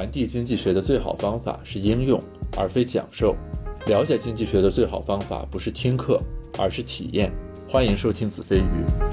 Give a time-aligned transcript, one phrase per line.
[0.00, 2.18] 传递经济学的最好方法是应用，
[2.56, 3.36] 而非讲授。
[3.84, 6.18] 了解经济学的最好方法不是听课，
[6.58, 7.30] 而是体验。
[7.68, 9.09] 欢迎收听子非鱼。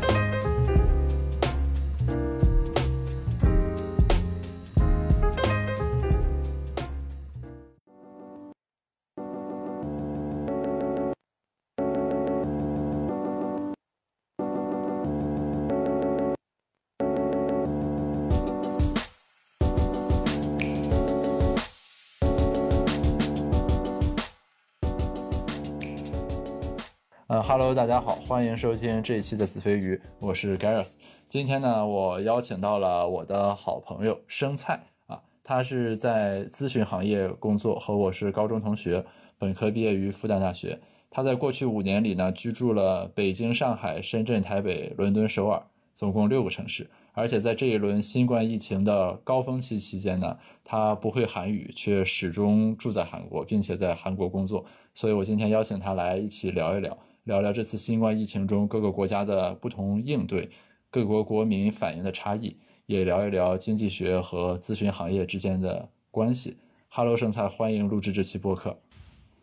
[27.59, 30.93] Hello，大家好，欢迎收听这一期的子非鱼，我是 Gareth。
[31.27, 39.03] 今天呢，我邀请到了我的好朋友生菜啊，他是在咨询行业工作，和我是高中同学，
[39.39, 40.79] 本科毕业于复旦大学。
[41.09, 45.59] 他在过去五年里呢，居住了北京、上海、深圳、台北、伦敦、首尔，
[45.95, 46.87] 总共六个城市。
[47.13, 54.63] 而且在这一轮新冠疫情的高峰期期间呢，他不会韩语，却始终住在韩国，并且在韩国工作。
[54.93, 56.95] 所以我今天邀请他来一起聊一聊。
[57.27, 60.49] 聊聊这次新冠疫情中各个国家的不同应对，
[60.89, 66.57] 各国国民反应的差异，也聊一聊经济学和咨询行业之间的关系。
[66.87, 68.79] Hello，生菜，欢迎录制这期播客。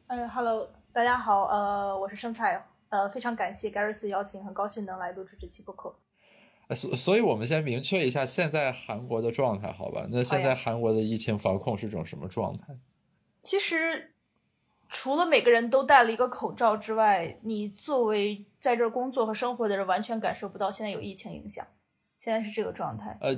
[0.07, 5.95] 嗯，Hello，大家好，呃，我是生菜，呃，非常感谢 Gareth 的邀请，很高兴能来录制这期播客。
[6.75, 10.09] 所所以，我们先明确一下现在韩国的状态，好吧？
[10.11, 12.79] 那现在韩国的疫情防控是种什么状态？
[13.43, 14.14] 其实。
[14.89, 21.67] 除了每个人都戴了一个口罩之外，你作为在这儿工作和生活的人，完全感受不到现在有疫情影响。
[22.17, 23.19] 现在是这个状态。
[23.21, 23.35] 呃，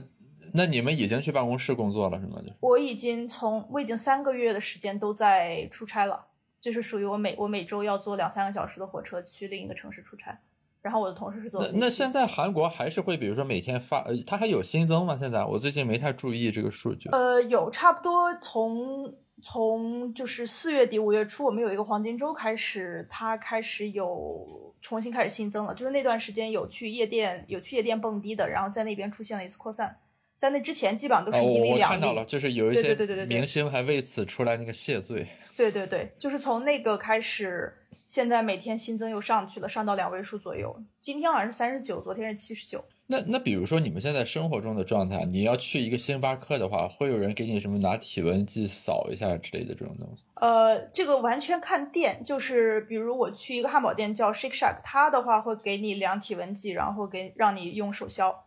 [0.52, 2.40] 那你们已经去办公室工作了是吗？
[2.44, 6.26] 就我已经从我已经三个月的时间都在出差了，
[6.60, 10.38] 就是属于我每我每周要坐两三个小时的火车去另一个城市出差。
[10.82, 11.66] 然后我的同事是坐。
[11.74, 15.16] 那现在韩国还是会，比如说每天发，呃，它还有新增吗？
[15.16, 17.08] 现在我最近没太注意这个数据。
[17.08, 19.14] 呃，有差不多从。
[19.42, 25.74] 从就是四月底五月初，我们有一个黄金周开始，它开始有重新开始新增了。
[25.74, 29.98] 就是那段时间有去夜店，有去夜店蹦迪的，然后在那边出现了一次扩散。
[30.36, 31.82] 在那之前，基本上都是一例两例。
[31.82, 35.26] 我看到了，就是有一些对对对对明星还为此出来那个谢罪。
[35.56, 37.74] 对对对，就是从那个开始，
[38.06, 40.78] 现在每天新增又上去了，上到两位数左右。
[41.00, 42.84] 今天好像是三十九，昨天是七十九。
[43.08, 50.24] 那那比如说你们现在生活中的状态，你要去一个星巴克的话，会有人给你什么拿体温计扫一下之类的这种东西？
[50.34, 58.44] 呃，这个完全看店，就是比如我去一个汉堡店叫 Shake Shack，它的话会给你量体温计，然后给让你用手消，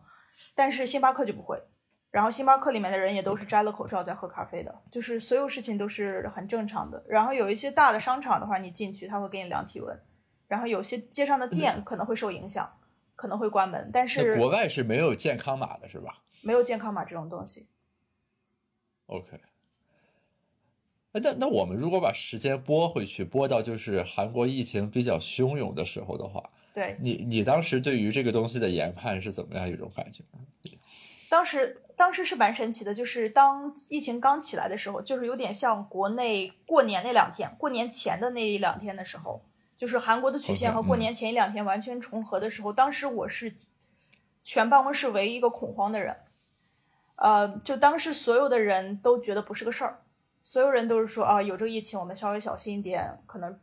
[0.54, 1.58] 但是星巴克就不会。
[2.10, 7.02] 然后星巴克里面的人也都是摘了口罩在喝咖啡的，就是所有事情都是很正常的。
[7.08, 9.98] 然后有一些大的商场的话，你进去他会给你量体温，
[10.48, 12.70] 然后有些街上的店可能会受影响。
[13.20, 16.22] 可能会关门，但是国外是没有健康码的，是吧？
[16.40, 17.66] 没有健康码这种东西。
[19.04, 19.38] OK，
[21.12, 30.24] 那那我们如果把时间拨回去，拨到就是韩国疫情比较汹涌的时候的话，对你，你当时对于这个东西的研判是怎么样一种感觉？
[31.28, 39.42] 当时，当时是蛮神奇的，就是当疫情刚起来的时候，就是有点像国内过年那两天，过年前的那一两天的时候。
[39.80, 43.56] 就是韩国的曲线和过年前一两天完全重合的时候，当时我是
[44.44, 46.14] 全办公室唯一一个恐慌的人，
[47.16, 50.02] 呃，就当时所有的人都觉得不是个事儿，
[50.42, 53.58] 所有人都是说啊，有这个疫情，我们稍微小心一点，可能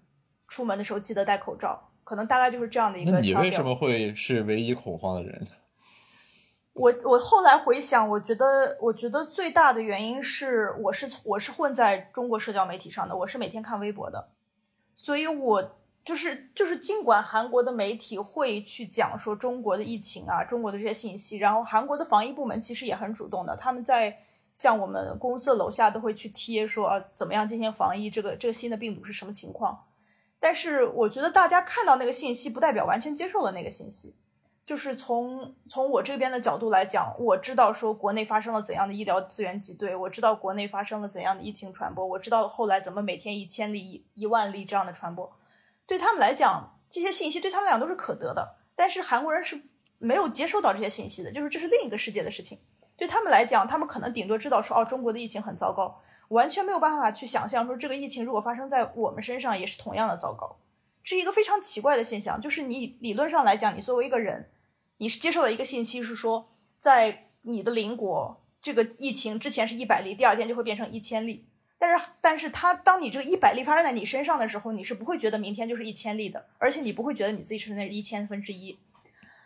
[0.48, 3.12] 出门的时候记得戴口罩，可能大概就是这样的一个。
[3.12, 5.48] 那你为什么会是唯一恐慌的人？
[6.74, 14.30] 我我后来回想，我觉得我觉得最大的原因是，我是我是混在中国社交媒体上的，我是每天看微博的，
[14.96, 15.78] 所以我。
[16.08, 24.18] 就是就是，尽管韩国的媒体会去讲说中国的疫情啊，中国的这些信息，然后韩国的防疫部门其实也很主动的，他们在
[24.54, 29.84] 像我们公司楼下都会去贴说啊，怎么样进行防疫，这个这个新的病毒是什么情况。
[30.40, 34.16] 但是我觉得大家看到那个信息，不代表完全接受了那个信息。
[34.64, 45.30] 就是从从我这边的角度来讲，我知道说国内发生了怎样的医疗资源挤兑，我知道国内发生了怎样的疫情传播，我知道后来怎么每天一千例、一一万例这样的传播。
[45.88, 49.60] 对他们来讲，这些信息对他们俩都是可得的，但是韩国人是
[49.98, 52.60] 没有接收到这些信息的，就是这是另一个世界的事情。
[52.96, 60.58] 对他们来讲，他们可能顶多知道说，哦，中国的疫情很糟糕，完全没有办法去想象说这个疫情如果发生在我们身上也是同样的糟糕，
[61.04, 62.42] 是一个非常奇怪的现象。
[62.42, 64.50] 就是你理论上来讲，你作为一个人，
[64.98, 71.48] 你是接受了一个信息，是说在你的邻国这个疫情之前是一百例，第二天就会变成一千例。
[71.80, 78.78] 但是，但是他当你这个一百例发生在你身上的时候，你是不会觉得明天就是一千例的，而且你不会觉得你自己是那一千分之一。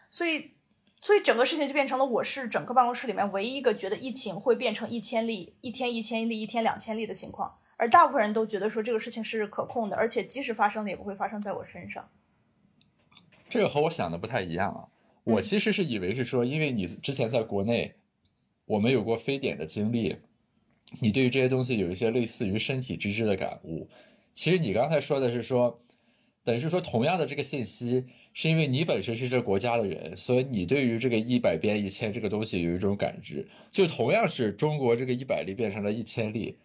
[0.09, 0.51] 所以，
[0.99, 12.09] 所以整个事情就变成了我是整个办公室里面唯一一个觉得疫情会变成一千例，一天一千例，一天两千例的情况，而大部分人都觉得说这个事情是可控的，而且即使发生了也不会发生在我身上。
[13.49, 14.87] 这个和我想的不太一样啊！
[15.23, 17.95] 我其实是以为是说，因为你之前在国内，
[18.65, 20.17] 我们有过非典的经历，
[20.99, 23.89] 你对于这些东西有一些类似于身体之知的感悟。
[24.33, 25.81] 其实你刚才说的是说，
[26.43, 33.47] 等于是说同样的这个信息，是因为你本身是这国家的人，所以你对于这个一百变一千这个东西有一种感知。
[33.71, 36.57] 就同样是中国这个一百例变成了一千例，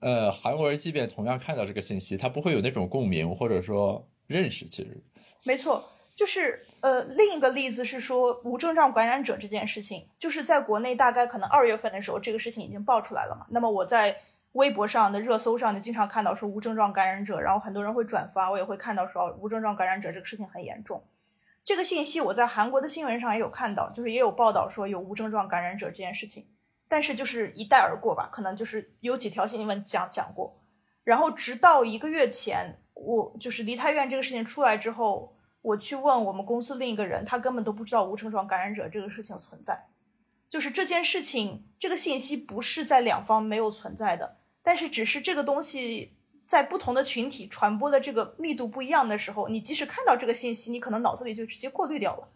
[0.00, 4.64] 呃，韩国人即便同样看到这个信息，他不会有那种共鸣或者说认识。
[4.66, 5.02] 其实，
[5.44, 5.88] 没错。
[6.14, 13.46] 就是呃，另一个例子是说无症状感染者这件事情，就是在国内大概可能二月份的时候，这个事情已经爆出来了嘛。
[13.50, 14.16] 那么我在
[14.52, 21.04] 微博上的热搜上就经常看到说无症状感染者，然后很多人会转发，我也会看到说无症状感染者这个事情很严重。
[21.64, 26.46] 这个信息我在韩国的新闻上也有看到，就是也有报道说有无症状感染者这件事情，
[26.88, 30.58] 但是就是一带而过吧，可能就是有几条新闻讲讲过。
[31.04, 35.34] 然后直到一个月前，我就是梨泰院这个事情出来之后。
[35.62, 39.86] 我去问我们公司另一个人，他根本都不知道无症状感染者这个事情存在，
[40.48, 46.16] 就是这件事情这个信息不是在两方没有存在的，但是只是这个东西
[46.46, 52.28] 在不同的群体传播的这个密度不一样的时候，你即使看到这个信息，你可能脑子里就直接过滤掉了。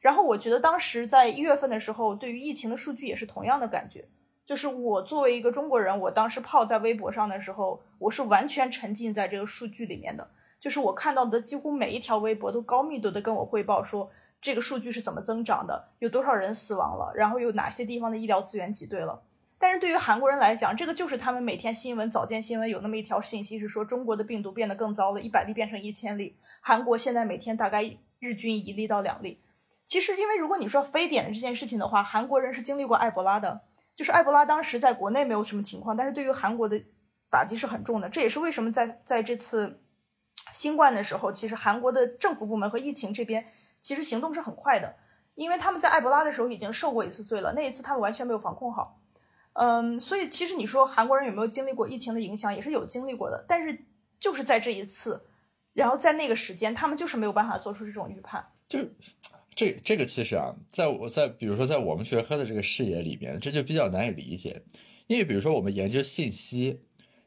[0.00, 4.08] 然后我觉得当时在一月份的时候，对于疫情的数据也是同样的感觉，
[4.46, 10.30] 就是我作为一个中国人，我当时泡在微博上的时候，我是完全沉浸在这个数据里面的。
[10.60, 14.10] 就是我看到的几乎每一条微博都高密度的跟我汇报说
[14.40, 19.22] 这个数据是怎么增长的，有多少人死亡了，然后有哪些地方的医疗资源挤兑了。
[19.60, 29.40] 但是对于韩国人来讲，这个就是他们每天新闻早间新闻有那么一条信息是说中国的病毒变得更糟了，一百例变成一千例，韩国现在每天大概日均一例到两例。
[29.86, 33.60] 其实因为如果你说非典的这件事情的话，韩国人是经历过埃博拉的，
[33.96, 36.80] 就是埃博拉当时在国内没有什么情况，但是对于韩国的
[37.28, 38.08] 打击是很重的。
[38.08, 39.80] 这也是为什么在在这次。
[40.52, 43.46] 新冠的时候，其实韩国的政府部门和疫情这边
[43.80, 44.94] 其实行动是很快的，
[45.34, 49.00] 因为他们在埃博拉的时候已经受过一次罪了，那一次他们完全没有防控好。
[49.52, 53.84] 嗯，所以其实你说韩国人有没有经历过疫情的影响，也是有经历过的，但是
[54.18, 55.20] 就是在这一次，
[55.74, 58.44] 然后在那个时间，他们就是没有办法做出这种预判。
[58.68, 58.80] 就
[59.54, 64.62] 这这个其实啊，在我在比如说在我们学科的这个视野里边，这就比较难以理解，
[65.06, 66.82] 因为比如说我们研究信息，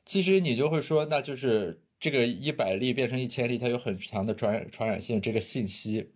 [0.06, 1.82] 其实你就会说那就是。
[2.02, 5.22] 这个一百例变成一千例，它有很强的传染传染性。
[5.22, 6.10] 这个信息，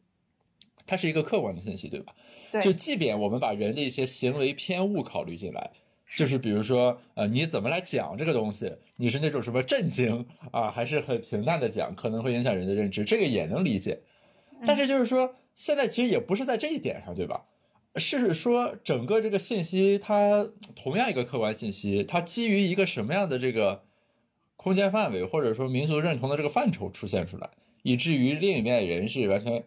[0.87, 2.15] 它是一个客观的信息，对吧？
[2.51, 2.59] 对。
[2.59, 5.71] 就即便我们把人的一些行为偏误考虑进来，
[6.17, 8.75] 就是比如说，呃，你怎么来讲这个东西？
[8.97, 14.01] 你是那种什么震惊啊，还是很平淡的讲，可能会影响人的认知，这个也能理解。
[14.65, 17.45] 但是就是说，现在其实也不是在这一点上，对吧？
[17.97, 23.84] 是说整个这个信息，它同样一个客观信息，它基于一个什么样的这个？
[24.65, 27.47] 空间范围或者说民族认同的这个范畴出现出来，
[27.83, 29.63] 以至于另一面人是完全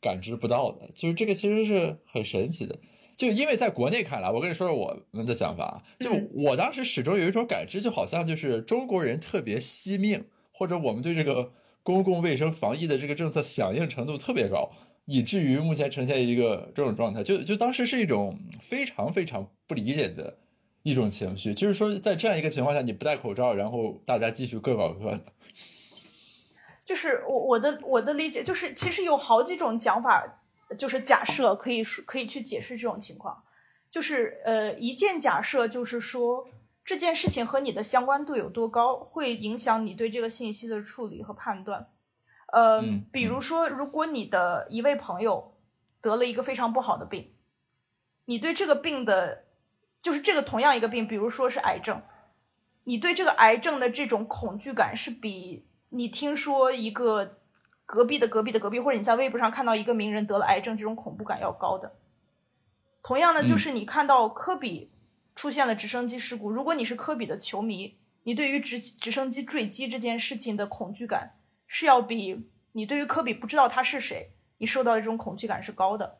[0.00, 2.78] 感知不到的，就是这个其实是很神奇的。
[3.14, 14.70] 就因为在国内看来，我跟你说说我们的想法，就我当时始终有一种感知，就好像就是中国人特别惜命，或者我们对这个公共卫生防疫的这个政策响应程度特别高，
[15.04, 20.38] 以至于目前呈现一个这种状态，就就当时是一种非常非常不理解的。
[20.82, 25.20] 一种情绪，就是说，在这样一个情况下，你不戴口罩，然后大家继续各搞各的。
[26.86, 30.40] 就是我我的我的理解，就是其实有好几种讲法，
[30.78, 33.44] 就是假设可以可以去解释这种情况。
[33.90, 36.48] 就是呃，一件假设就是说，
[36.82, 41.88] 这件事情和你的相关度有多高，会影响你对这个信息的处理和判断。
[42.54, 42.82] 呃，
[43.12, 45.52] 比如说，如果你的一位朋友
[46.00, 47.34] 得了一个非常不好的病，
[48.24, 49.44] 你对这个病的。
[50.00, 52.02] 就是这个同样一个病，比如说是癌症，
[52.84, 57.38] 你对这个癌症的这种恐惧感是比你听说一个
[57.84, 61.96] 隔壁的隔壁的隔壁，或者你在微博上看到一个名人得了癌症这种恐怖感要高的。
[63.02, 64.90] 同样呢，就是你看到科比
[65.34, 76.19] 出现了直升机事故，如果你是科比的球迷，你对于直直升机坠机这件事情的恐惧感是要比你对于科比不知道他是谁，你受到的这种恐惧感是高的。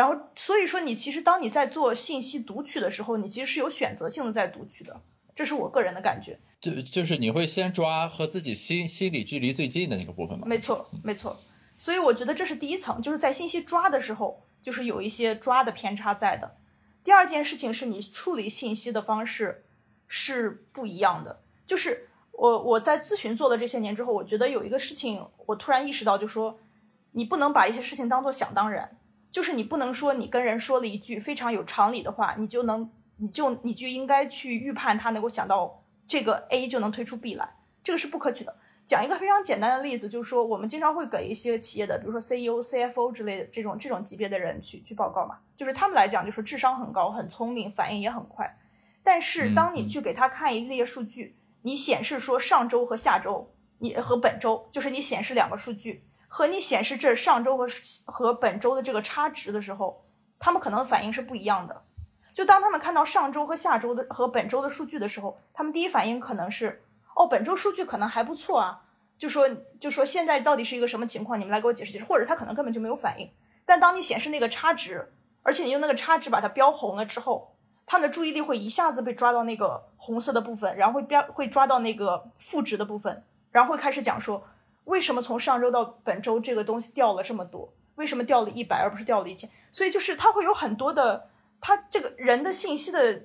[0.00, 4.98] 然后，所以说，你其实当你在做信息读取的时候，你其实是有选择性的在读取的，
[5.34, 6.38] 这是我个人的感觉。
[6.58, 10.46] 就就是你会先抓和自己心心理距离最近的那个部分吗？
[10.46, 11.38] 没错，没错。
[11.74, 16.56] 所以我觉得这是第一层，就是在信息抓的时候，就是有一些抓的偏差在的。
[17.04, 19.66] 第二件事情是你处理信息的方式
[20.08, 21.42] 是不一样的。
[21.66, 26.58] 就是我我在咨询做了这些年之后，我觉得有一个事情我突然意识到，就说
[27.12, 28.96] 你不能把一些事情当做想当然。
[29.30, 38.56] 就是你不能说你跟人说了一句非常有常理的话，你就能你就你就应该去预判他能够想到这个 A 就能推出 B 来，这个是不可取的。
[38.84, 48.58] 讲一个非常简单的例子，就是说我们经常会给一些企业的，比如说 CEO、CFO 之类的这种这种级别的人去去报告嘛，就是他们来讲就是智商很高、很聪明、反应也很快。
[49.04, 57.66] 但是当你去给他看一列数据，你显示说上周和下周，你和本周，就是你显示两个数据，和你显示这上周和
[58.06, 60.04] 和本周的这个差值的时候，
[60.38, 61.82] 他们可能反应是不一样的。
[62.32, 66.84] 就当他们看到上周和下周的和本周的数据的时候，他们第一反应可能是。
[67.16, 68.82] 哦，本周数据可能还不错啊，
[69.18, 69.48] 就说
[69.80, 71.38] 就说现在到底是一个什么情况？
[71.38, 73.28] 你们来给我解释解释，或者他可能根本就没有反应。
[73.66, 84.44] 但当你显示那个差值，而且你用那个差值把它标红了之后，他们的注意力会一下子被抓到那个红色的部分，然后会标会抓到那个负值的部分，然后会开始讲说
[84.84, 87.74] 为什么从上周到本周这个东西掉了这么多？
[87.96, 89.48] 为什么掉了一百而不是掉了一千？
[89.70, 91.28] 所以就是他会有很多的，
[91.60, 93.22] 他这个人的信息的，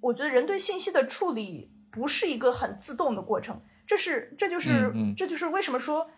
[0.00, 1.70] 我觉得人对信息的处理。
[1.94, 6.10] 不是一个很自动的过程，这是这就是这就是为什么说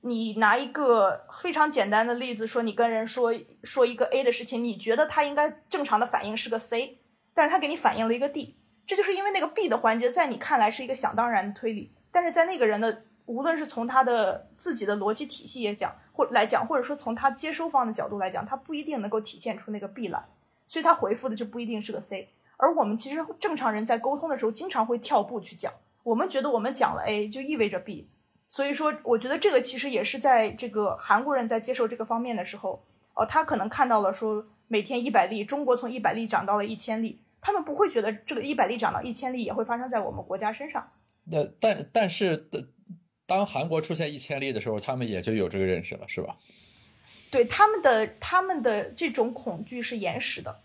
[0.00, 6.98] 你拿一个非常简单的例子说你跟人说说一个 A 的事情，你觉得他应该正常的反应是个 C，
[7.32, 20.24] 但是他给你反映了一个 D，这就是因为那个 B 的环节在你看来是一个想当然的推理，但是在那个人的无论是从他的自己的逻辑体系也讲或来讲，或者说从他接收方的角度来讲，他不一定能够体现出那个 B 来，
[20.66, 22.28] 所以他回复的就不一定是个 C。
[22.56, 25.72] 而我们其实正常人在沟通的时候，经常会跳步去讲。
[26.04, 28.08] 我们觉得我们讲了 A 就意味着 B，
[28.48, 40.90] 所以说我觉得这个其实也是在这个韩国人在接受这个方面的时候，哦，他可能看到了说每天一百例，中国从一百例涨到了一千例，他们不会觉得这个一百例涨到一千例也会发生在我们国家身上。
[41.24, 42.36] 那但但是
[43.36, 46.36] 当韩国出现一千例的时候，他们也就有这个认识了，是吧？
[47.30, 50.60] 对他们的他们的这种恐惧是延时的。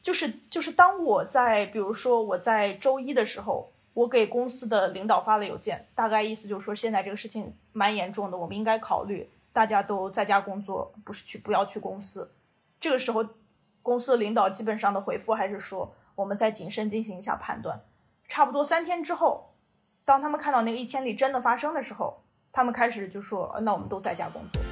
[0.00, 12.32] 就是就是，当我在比如说我在周一的时候，我给公司的领导发了邮件，大概意思就是说现在这个事情蛮严重的，我们应该考虑大家都在家工作，不是去不要去公司。
[12.80, 13.26] 这个时候，
[13.82, 17.82] 公司领导基本上的回复还是说我们再谨慎进行一下判断。
[18.26, 19.50] 差不多三天之后，
[20.08, 22.18] 当他们看到那个一千里真的发生的时候，
[22.50, 24.62] 他们开始就说那我们都在家工作。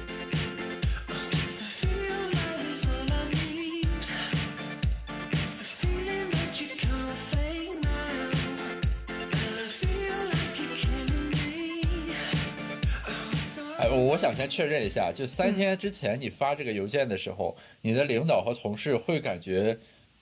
[13.89, 19.77] 我想先确认一下，就三天之前你发这个邮件的时候，你的领导和同事会感觉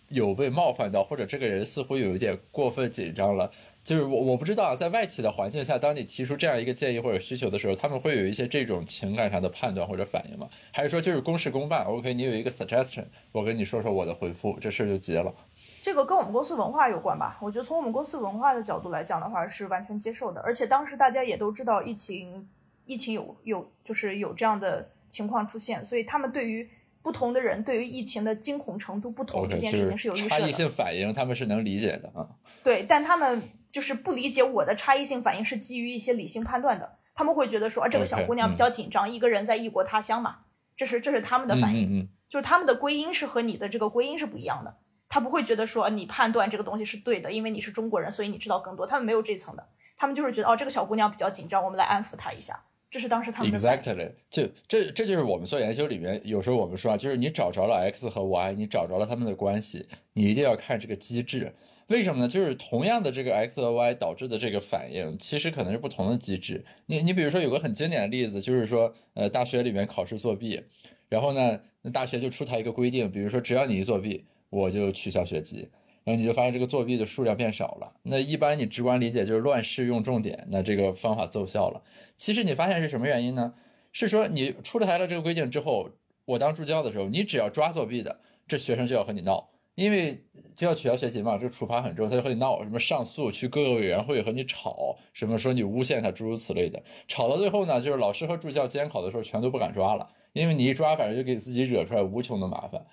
[0.10, 3.50] 有被冒犯到，或者这个人似乎有一点过分紧张了。
[3.86, 10.50] 就是我我不知道，在外企的环境下，当你提出这样一个建议或者需求的时候，他们会有一些这种情感上的判断或者反应吗？
[10.74, 15.34] 还是说就是公事公办？OK，你有一个 suggestion，我跟你说说我的回复，这事儿就结了。
[15.82, 17.38] 这个跟我们公司文化有关吧？
[17.42, 20.42] 我觉得从我们公司文化的角度来讲的话，是完全接受的。
[20.42, 22.50] 而且当时大家也都知道疫情。
[22.88, 26.70] 疫情有有就是有这样的情况出现，所以他们对于
[27.02, 30.30] 不同的人对于疫情的惊恐程度不同这件事情是有预设的。
[30.30, 32.30] 差异性反应他们是能理解的啊。
[32.64, 33.42] 对，但他们
[33.76, 36.98] 就是不理解我的差异性反应是基于一些理性判断的。
[37.14, 40.38] 他们会觉得说啊，这个小姑娘比较紧张，一个人在异国他乡嘛，
[40.78, 44.78] 这是这是他们的反应，就是他们的归因是和你的这个归因是不一样的。
[45.10, 48.88] 他不会觉得说你判断这个东西是对的，因为你是中国人，所以你知道更多。
[48.88, 49.68] 他们没有这层的，
[49.98, 52.58] 他们就是觉得哦，这个小姑娘比较紧张，我们来安抚她一下。
[52.90, 61.54] 这是当时他们 exactly 就这这就是我们做研究里面有时候我们说啊，就是你找着了 x 和 y，你找着了他们的关系，你一定要看这个机制。
[61.88, 62.28] 为什么呢？
[62.28, 66.66] 就是同样的这个 x 和 y 导致的这个反应，其实可能是不同的机制。
[66.88, 70.62] 你你比如说有个很经典的例子，就是说呃大学里面考试作弊，
[71.10, 75.70] 然后呢那大学就出台一个规定，比如说只要你一作弊，我就取消学籍。
[76.04, 77.92] 然后你就发现这个作弊的数量变少了。
[78.04, 81.82] 那一般你直观理解就是乱试用重点，那这个方法奏效了。
[82.16, 83.56] 其实你发现是什么原因呢？
[83.92, 85.90] 是说你出台了这个规定之后，
[86.26, 90.25] 我当助教的时候，你只要抓作弊的，这学生就要和你闹，因为
[90.56, 96.82] 就要取消学籍嘛，这个处罚很重，他就和你闹，什么上诉去各个委员会和你吵，什么说你诬陷他，诸如此类的。
[97.08, 102.86] 吵到最后呢，就是老师和助教监考的时候全都不敢抓了，因为你一抓，反正就给自己惹出来无穷的麻烦。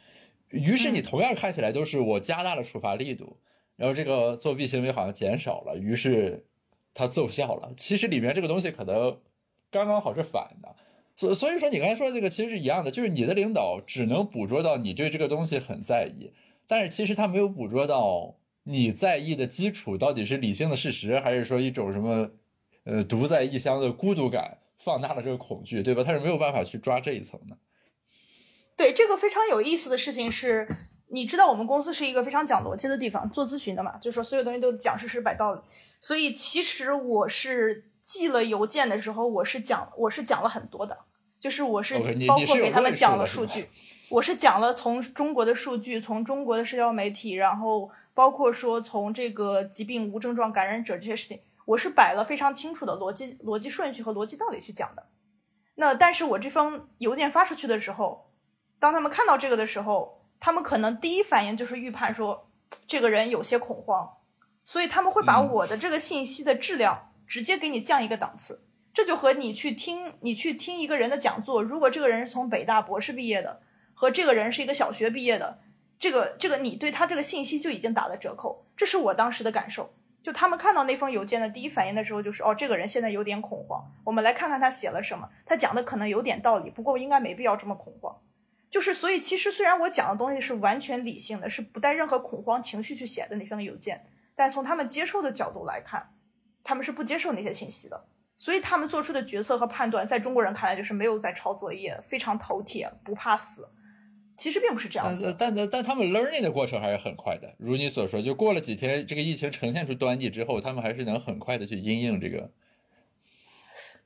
[0.51, 3.39] 于是你同样看起来都是我加大了处罚力度，
[3.77, 6.45] 然后这个作弊行为好像减少了，于是
[6.93, 7.73] 它奏效了。
[7.77, 9.17] 其实里面这个东西可能
[9.71, 10.77] 刚刚好是反的，
[11.17, 16.31] 所所以说你刚才说的这个其实是一样的，就是你的领导只能捕捉到你对这个东西很在意，
[16.67, 22.31] 但是其实他没有捕捉到你在意的基础到底是理性的事实，还是说一种什么
[22.85, 26.03] 呃独在异乡的孤独感放大了这个恐惧，对吧？
[26.03, 27.57] 他是没有办法去抓这一层的。
[28.77, 30.67] 对这个非常有意思的事情是，
[31.09, 35.61] 你知道我们公司是一个非常讲逻辑的地方，做咨询的嘛，就是说所有东西都讲事实摆道理。
[36.01, 40.99] 所以其实我是寄了邮件的时候，我是讲我是讲了很多的，
[41.39, 43.69] 就是我是包括给他们讲了数据，
[44.13, 55.07] 我是讲了从中国的数据，从中国的社交媒体，然后包括说从这个疾病无症状感染者这些事情，我是摆了非常清楚的逻辑逻辑顺序和逻辑道理去讲的。
[55.77, 58.29] 那但是我这封邮件发出去的时候。
[58.79, 62.51] 当他们看到这个的时候，他们可能第一反应就是预判说，
[62.85, 64.17] 这个人有些恐慌，
[64.65, 68.65] 所以他们会把我的这个信息的质量直接给你降一个档次。
[68.93, 73.63] 这就和你去听你去听一个人的讲座，如果这个人是从北大博士毕业的，
[74.03, 75.61] 和这个人是一个小学毕业的，
[75.97, 78.67] 这个这个你对他这个信息就已经打了折扣。
[78.77, 79.95] 这是我当时的感受。
[80.25, 83.81] 就他们看到那封邮件的第一反应的时候，就是哦，这个人现在有点恐慌。
[84.03, 88.13] 我们来看看他写了什么，他讲的可能有点道理，不过应该没必要这么恐慌。
[88.69, 94.05] 就是，所以其实虽然我讲的东西是完全理性的，是不带任何恐慌情绪去写的那封邮件，
[94.35, 96.13] 但从他们接受的角度来看，
[96.65, 98.05] 他们是不接受那些信息的，
[98.37, 103.69] 所以他们做出的决策和判断，在中国人看来就是没有在抄作业，非常头铁，不怕死。
[104.43, 112.51] 其实并不是这样子，但但但他们 learning 的过程还是很快的，如你所说，就过了几天，这个疫情呈现出端倪之后，他们还是能很快的去应应这个。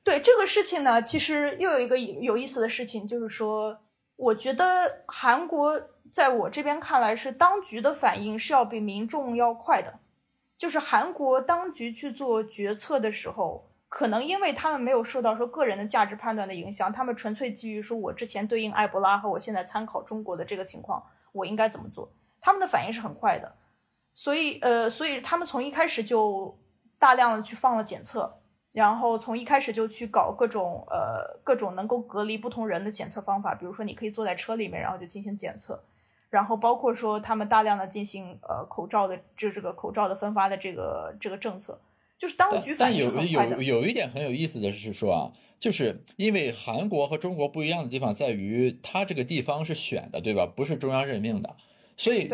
[0.04, 3.80] 对这个事情呢，其实又有一个有意思的事情，就是说。
[4.18, 5.78] 我觉得韩国
[6.10, 10.00] 在我这边看来是当局的反应是要比民众要快的，
[10.56, 21.02] 就是韩国当局去做决策的时候，可能因为他们没有受到说个人的价值判断的影响，他们纯粹基于说我之前对应埃博拉和我现在参考中国的这个情况，
[21.32, 23.56] 我应该怎么做，他们的反应是很快的，
[24.14, 26.58] 所以呃，所以他们从一开始就
[26.98, 28.40] 大量的去放了检测。
[28.72, 35.82] 然后从一开始就去搞各种呃各种能够隔离不同人的检测方法，比如说你可以坐在车里面，然后就进行检测，
[36.28, 41.80] 然后包括说他们大量的进行呃口罩的就这个口罩的分发的这个这个政策，
[42.18, 50.46] 就是当局反应但有有有一点很有意思的是说啊，就是因为韩国和中国不一样的地方在于，它这个地方是选的，对吧？
[50.46, 51.56] 不是中央任命的。
[51.98, 52.28] 所以，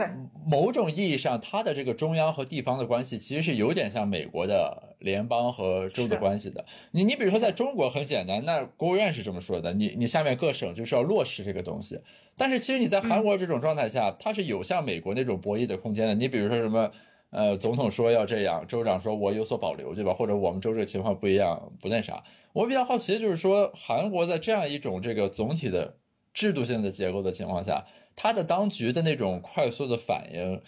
[0.45, 6.65] 某种意义上，它的这个中央和地方的关系，其实是有点像美国的联邦和州的关系的。
[6.91, 12.01] 你你比如说，在中国很简单，那国务院是这么说的，你你下面各省就是要落实这个东西。
[12.37, 16.15] 但是其实你在韩国这种状态下，它是有像美国那种博弈的空间的。
[16.17, 16.91] 你比如说什么，
[17.33, 20.13] 呃，总统说要这样，州长说我有所保留，对吧？
[20.13, 22.23] 或者我们州这个情况不一样，不那啥。
[22.53, 25.97] 我比较好奇的就是说，韩国在这样一种这个总体的
[26.33, 27.85] 制度性的结构的情况下。
[28.15, 30.61] 他的当局的那种快速的反应，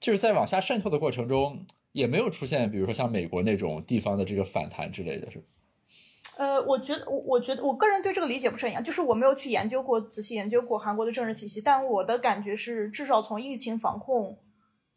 [0.00, 5.44] 就是在往下渗透的过程中，也没有出现，比如说像美国那种地方的这个反弹之类的，是
[6.38, 14.38] 呃，我觉得，我我觉得，我个人对这个理解不是很一样，就是我没有去研究过，仔细研究过韩国的政治体系，但我的感觉是，至少从疫情防控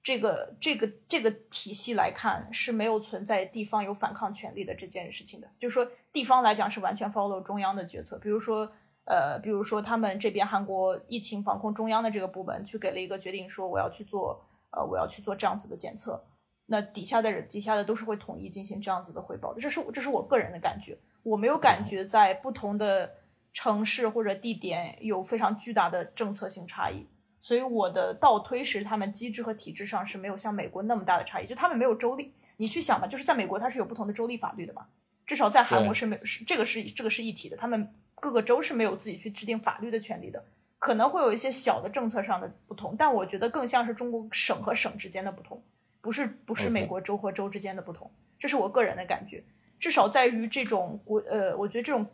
[0.02, 8.72] 这个这个这个体系来看，是没有存在地方有反抗权利的这件事情的，就是说地方来讲是完全 follow 中央的决策，比如说。
[9.06, 16.24] 呃，比如说他们这边韩国疫情防控中央的这个部门去给了一个决定，说我要去做，呃，我要去做这样子的检测，
[16.68, 23.16] 那底下的人底下的都是会统一进行这样子的汇报的，这是这是我个人的感觉，我没有感觉在不同的
[23.52, 27.08] 城市或者地点有非常巨大的政策性差异，
[27.41, 34.86] 所以我的倒推是他们机制和体制上是没有像美国那么大的差异，就他们没有州立，你去想吧，就是在美国它是有不同的州立法律的嘛，
[35.25, 37.93] 至少在韩国是没是这个是这个是一体的，他们。
[38.21, 40.43] 各个州是没有自己去制定法律的权利的，
[40.78, 45.63] 可能会有一些小的政策上的不同，但我觉得更像是中国省和省之间的不同，
[46.02, 49.41] 不是不是美国州和州之间的不同，这是我个人的感觉。
[49.80, 52.06] 至少在于这种国呃，我觉得这种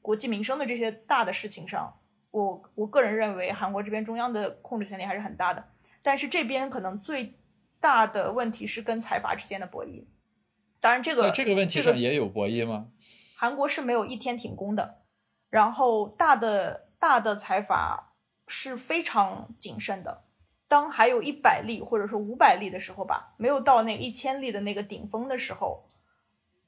[0.00, 1.94] 国计民生的这些大的事情上，
[2.32, 5.64] 我我个人认为韩国这边中央的控制权力还是很大的，
[6.02, 7.34] 但是这边可能最
[7.78, 10.04] 大的问题是跟财阀之间的博弈。
[10.80, 12.88] 当然，这个在这个问题上也有博弈吗？
[13.36, 15.02] 韩国是没有一天停工的。
[15.48, 18.14] 然后大的大的财阀
[18.48, 20.24] 是非常谨慎的，
[20.66, 25.84] 当还有一百例或者说五百例的时候吧，没有到那一千例的那个顶峰的时候，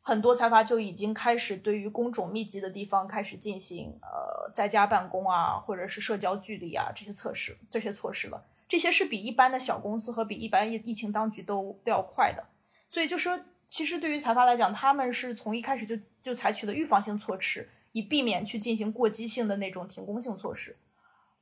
[0.06, 8.44] 很多财阀就已经开始对于工种密集的地方开始进行呃在家办公啊，或者是社交距离啊这些测试这些措施了。
[8.68, 12.44] 这些是比一般的小公司和比一般疫疫情当局都都要快的。
[12.88, 17.68] 所以就说，其实对于财阀来讲，他们是从一开始就就采取了预防性措施。
[17.96, 20.76] 以避免去进行过激性的那种停工性措施，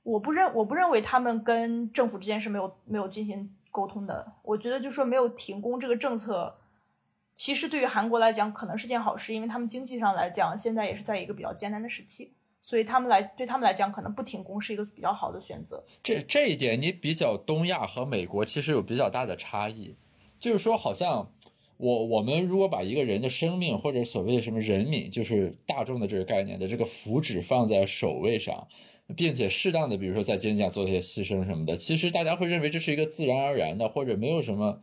[0.02, 4.34] 我不认我不认为他们跟政府之间是没有没有进行沟通的。
[4.42, 6.54] 我觉得就说没有停工这个政策，
[7.34, 15.84] 其实对于韩国来讲可能是件好事，因为他们经济上来讲现在也是在一个比较艰难的时期，所以他们来对他们来讲，可能不停工是一个比较好的选择。
[16.02, 19.96] 这这一点你比较东亚和美国其实有比较大的差异，
[20.38, 21.32] 就是说好像
[21.76, 28.66] 我我们如果把一个人的生命或者所谓的什么人民，就是大众的这个概念的这个福祉放在首位上。
[29.14, 34.80] 并且适当的，比如说在经济上做一些牺牲什么的，其实大家会认为这是一个自然而然的，或者没有什么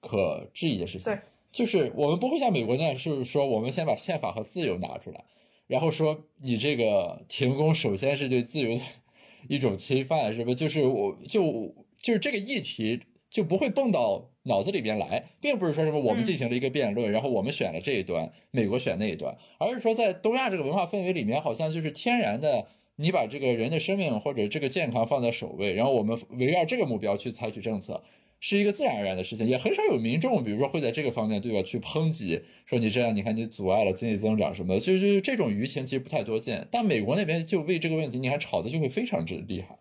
[0.00, 1.18] 可质疑的事情。
[1.52, 5.24] 对，就是我们不会像美国那样，是说我们先把宪法和自由拿出来，
[5.66, 8.80] 然后说你这个停工首先是对自由的
[9.48, 10.54] 一种侵犯，是不？
[10.54, 22.66] 就是我就就是这个议题就不会蹦到脑子里边来，并不是说什么我们进行了一个辩论，然后我们选了这一端，美国选那一端，而是说在东亚这个文化氛围里面，好像就是天然的。
[22.96, 28.00] 你把这个人的生命或者这个健康放在首位，然后我们围绕这个目标去采取政策，
[28.44, 31.62] 是一个自然而然的事情，也很少有民众，比如说会在这个方面，对吧？
[31.62, 36.66] 去抨击说你这样，你看你阻碍了经济增长什么的，就是这种舆情其实不太多见。
[36.68, 39.78] 但美国那边就为这个问题，你看吵的就会非常之厉害。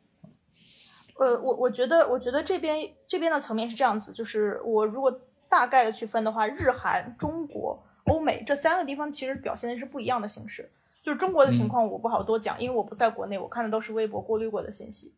[1.18, 5.12] 呃，我我觉得，我觉得这边这边的层面是这样子，就是我如果
[5.50, 10.70] 大概的去分的话，日韩、中国、欧美这三个地方其实表现的是不一样的形式。
[11.02, 15.16] 就是中国的情况，我不好多讲，因为我不在国内，我看的都是微博过滤过的信息。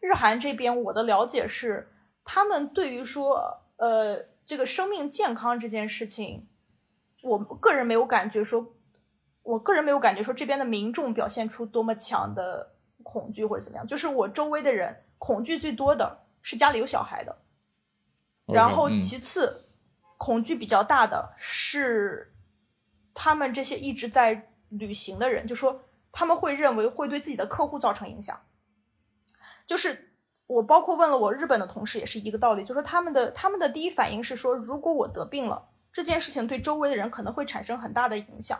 [0.00, 1.88] 日韩这边，我的了解是，
[2.26, 6.46] 他们对于说，呃，这个生命健康这件事情，
[7.22, 8.74] 我个人没有感觉说，
[9.42, 13.86] 我个人没有感觉说这边的民众表现出多么强的恐惧或者怎么样。
[13.86, 17.38] 就是我周围的人，恐惧最多的是家里有小孩的，
[18.44, 19.64] 然后其次，
[20.18, 22.34] 恐惧比较大的是
[23.14, 24.52] 他们这些一直在。
[24.68, 28.36] 旅行的人就说他们会认为会对自己的客户造成影响，
[29.64, 30.15] 就是
[30.46, 38.58] 我包括问了我日本的同事也是一个道理，就说他们的他们的第一反应是说，如果我得病了，这件事情对周围的人可能会产生很大的影响，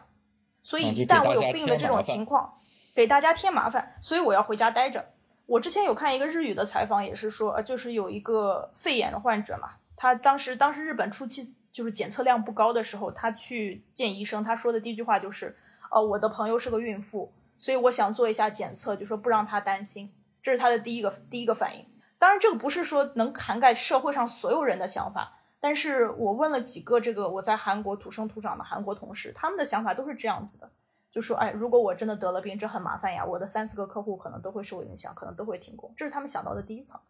[0.62, 2.54] 所以一旦我有病的这种情况，
[2.94, 5.04] 给大家添麻烦，所以我要回家待着。
[5.46, 15.56] 我之前有看一个日语的采访，也是说，呃，就是有一个肺炎的患者嘛，他当时当时日本初期就是检测量不高的时候，他去见医生，他说的第一句话就是。
[15.88, 20.12] 呃，我的朋友是个孕妇，所以我想做一下检测，就说不让她担心，
[20.46, 21.84] 这是他的第一个第一个反应。
[22.20, 30.70] 当然，这个不是说能涵盖社会上所有人的想法，但是我问了几个这个我在韩国土生土长的韩国同事，他们的想法都是这样子的，
[31.10, 37.00] 就说，哎，如果我真的得了病，这很麻烦呀，我的三四个客户可能都会受影响，可能都会停工，这是他们想到的第一层。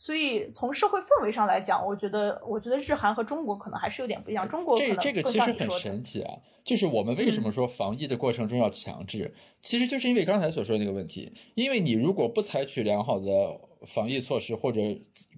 [0.00, 4.48] 所以从社会氛围上来讲，我觉得，我觉得日韩和中国可能还是有点不一样。
[4.48, 11.30] 中国这这个其实很神奇啊，就是我们为什么说防疫的过程中要强制，其实就是因为刚才所说的那个问题。
[11.54, 14.80] 因为你如果不采取良好的防疫措施或者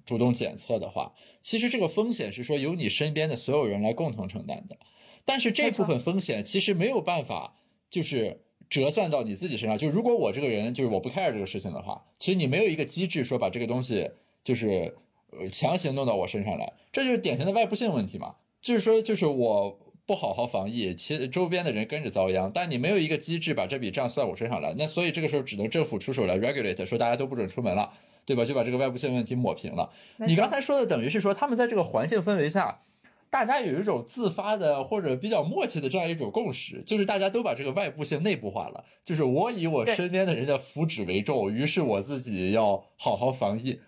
[0.07, 4.77] 主动检测的话，其实这个风险是说由你身边的所有人来共同承担的。
[5.25, 7.57] 但是这部分风险其实没有办法
[7.90, 9.77] 就是折算到你自己身上。
[9.77, 14.09] 就如果我这个人就是我不 care 这个事情的话，其实你没有一个机制说把这个东西。
[14.42, 14.94] 就是
[15.31, 18.37] 呃强行弄到我身上来，这就是典型的外部性问题嘛。
[18.61, 27.90] 就是说，就是我不好好防疫，其周边的人跟着遭殃，但你没有一个机制把这笔账算我身上来，那所以这个时候只能政府出手来 regulate，说大家都不准出门了，
[28.24, 28.44] 对吧？
[28.44, 29.90] 就把这个外部性问题抹平了。
[30.18, 32.83] 你刚才说的等于是说，他们在这个环境氛围下，
[33.31, 43.81] 大家有一种自发的或者比较默契的这样一种共识，就是大家都把这个外部性内部化了，就是我以我身边的人的福祉为重，于是我自己要好好防疫。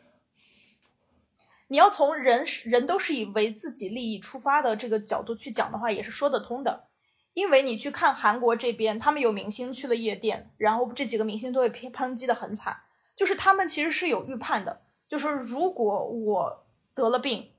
[1.75, 6.85] 你要从人人都是以为自己利益出发的这个角度去讲的话，也是说得通的。
[7.33, 12.77] 因为你去看韩国这边，他们有明星去了夜店，然后这几个明星都被抨抨击的很惨，
[13.17, 17.51] 就是他们其实是有预判的，就是如果我得了病，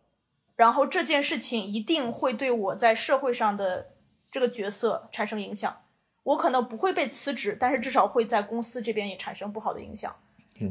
[0.56, 3.96] 然后这件事情一定会对我在社会上的
[4.32, 5.82] 这个角色产生影响，
[6.24, 10.16] 我可能不会被辞职，但是至少会在公司这边也产生不好的影响。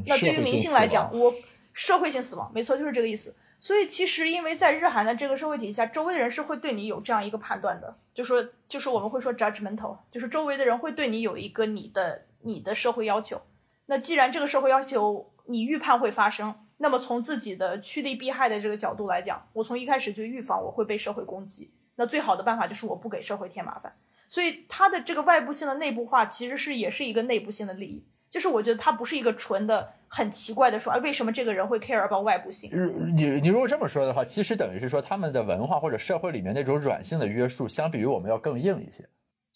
[0.07, 1.31] 那对于明星来讲，我。
[1.75, 3.35] 社会性死亡，没错，就是这个意思。
[3.59, 13.41] 所以其实，因为在日韩的这个社会体系下，周围的人是会对你有这样一个判断的，就说，就是我们会说 judgmental，就是周围的人会对你有一个你的你的社会要求。
[13.87, 21.73] 那既然这个社会要求你预判会发生，那么从自己的趋利避害的这个角度来讲，我从一开始就预防我会被社会攻击。
[21.95, 23.93] 那最好的办法就是我不给社会添麻烦。
[24.29, 28.05] 所以它的这个外部性的内部化，其实是也是一个内部性的利益。
[28.35, 32.69] 就是我觉得它不是一个纯的很奇怪的说，哎，为什么这个人会 care about 外部性？
[33.15, 39.07] 你你如果这么说的话，其实等于是说他们的文化或者社会里面那种软性的约束，相比于我们要更硬一些。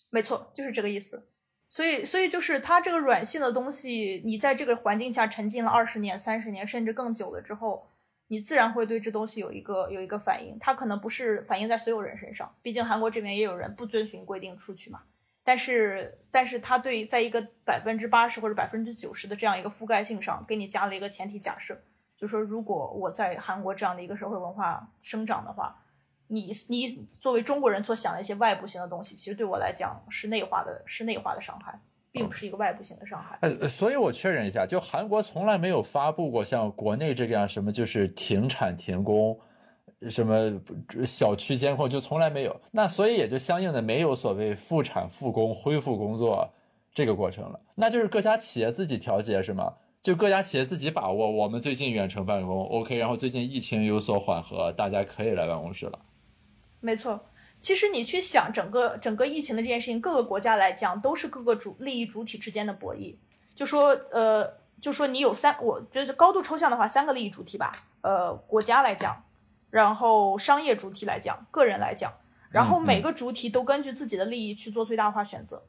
[0.10, 1.28] 没错，就是这个意思。
[1.68, 7.90] 所以，所以就是它这个软性的东西，你在这个环境下沉浸了二十年、三十年，甚至更久了之后，
[8.30, 10.58] 你自然会对这东西有一个有一个反应。
[10.58, 15.02] 它可能不是反映在所有人身上，毕竟韩国这边也有人不遵循规定出去嘛。
[15.50, 21.76] 但是但是它对在一个百分之八十或者百分之九十的这样一个覆盖性上，给你加了一个前提假设，
[22.16, 25.76] 就说如果我在韩国这样的一个社会文化生长的话，
[26.28, 31.80] 你你作为中国人所想的一些外部性的东西，其实对我来讲是内化的，是内化的伤害。
[32.12, 33.38] 并不是一个外部性的伤害。
[33.42, 39.40] 呃，所以我确认一下，就韩国从来没有发布过像国内这样什么就是停产停工，
[40.08, 40.62] 什么
[41.06, 42.62] 小区监控，就从来没有。
[42.72, 46.50] 那所以也就相应的没有所谓复产复工恢复工作
[46.94, 47.60] 这个过程了。
[47.76, 49.74] 那就是各家企业自己调节是吗？
[50.02, 51.30] 就各家企业自己把握。
[51.30, 56.00] 我们最近远程办公 OK，然后最近疫情有所缓和，大家可以来办公室了。
[56.80, 57.20] 没错。
[57.60, 63.18] 其实你去想整个整个疫情的这件事情，各个国家来讲都是各个主利益主体之间的博弈。
[63.54, 67.70] 就说呃，就说你有三，我觉得高度抽象的话，三个利益主体吧。
[68.00, 69.22] 呃，国家来讲，
[69.70, 72.14] 然后商业主体来讲，个人来讲，
[72.50, 75.64] 然后每个主体都根据自己的利益去做最大化选择。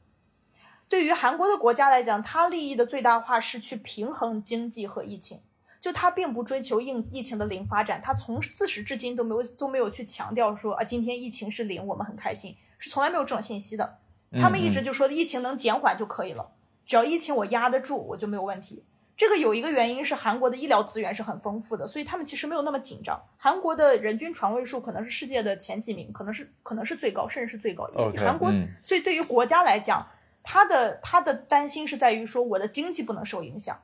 [0.89, 5.41] 对于韩国的国家来讲，它利益的最大化是去平衡经济和疫情。
[5.79, 13.97] 就它并不追求疫疫情的零发展，它从自始至今都没有都没有去强调说啊，今天疫情是零，我们很开心，是从来没有这种信息的。
[14.39, 16.51] 他们一直就说疫情能减缓就可以了，
[16.85, 18.83] 只要疫情我压得住，我就没有问题。
[19.21, 23.21] 这个有一个原因是韩国的医疗资源是很丰富的，所以他们其实没有那么紧张。
[23.37, 27.87] 韩国的人均床位数可能是世界的前几名，可能是可能是最高，甚至是最高。
[28.17, 30.07] 韩国，所以对于国家来讲，
[30.41, 33.79] 他的他的担心是在于说我的经济不能受影响。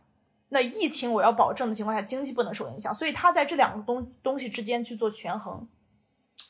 [0.50, 5.68] 那疫情我要保证的情况下，经济不能受影响，所以他在这两个东东西之间去做权衡。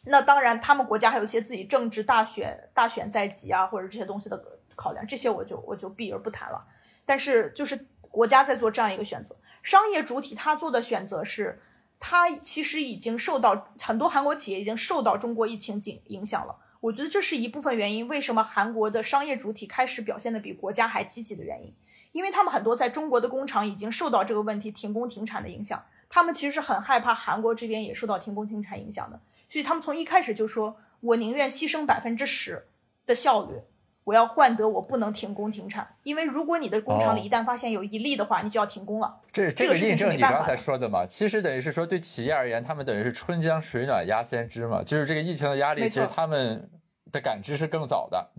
[0.06, 4.42] 那当然，他们国家还有一些自己政治大选大选在即啊，或者这些东西的
[4.78, 6.66] 考量，这些我就我就避而不谈了。
[7.06, 11.62] 但是就是国家在做这样一个选择，商业主体他做的选择是，
[12.00, 16.56] 他其实已经受到很多韩国企业已经受到中国疫情影影响了。
[16.80, 21.72] 我觉得这是一部分原因，为什么韩国的商业主体开始表现的比国家还积极的原因。
[22.12, 32.66] 因为他们很多在中国的工厂已经受到这个问题停工停产的影响，他们其实是很害怕韩国这边也受到停工停产影响的，所以他们从一开始就说：“我宁愿牺牲百分之十
[33.06, 33.62] 的效率，
[34.08, 35.86] 我要换得我不能停工停产。
[36.04, 41.06] 因为如果你的工厂里一旦发现有一例的话，你就要停工了。”这这个印证你刚才说的嘛？
[41.06, 46.70] 其实等于是说，对企业而言，他们等于是春江水暖鸭先知嘛，就是这个疫情的压力，其实他们
[47.12, 48.30] 的感知是更早的。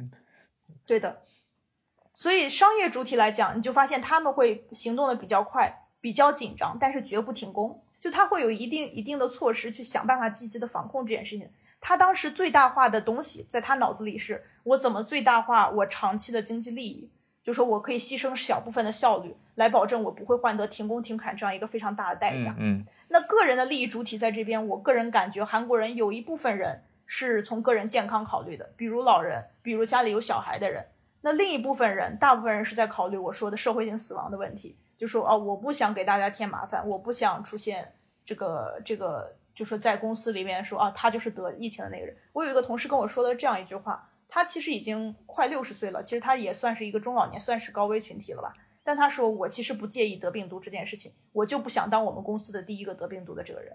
[0.86, 1.18] 对的。
[2.14, 7.82] 所以商业主体来讲，你就发现他们会行动的比较快，比较紧张，但是绝不停工。
[8.00, 11.50] 就他会有一定一定的措施去想办法积极的防控这件事情。
[11.80, 17.10] 他当时最大化的东西，在他脑子里是我怎么最大化我长期的经济利益，
[17.42, 22.54] 就说我可以牺牲小部分的效率，来保证我不会换得停工停产这样一个非常大的代价。
[22.58, 30.84] 嗯，那个人的利益主体在这边，我个人感觉韩国人有一部分人是从个人健康考虑的，比如老人，比如家里有小孩的人。
[31.20, 37.92] 那另一部分人，大部分人是在考虑我说的社会性死亡的问题，就说哦，我不想给大家添麻烦，我不想出现
[38.24, 42.16] 这个这个，就说在公司里面说啊，他就是得疫情的那个人。
[42.32, 48.54] 我有一个同事跟我说了这样一句话，他其实已经快六十岁了，其实他也算是一个中老年，算是高危群体了吧。
[48.84, 53.74] 但他说我其实不介意得病毒这件事情，我就不想当我们公司的第一个得病毒的这个人。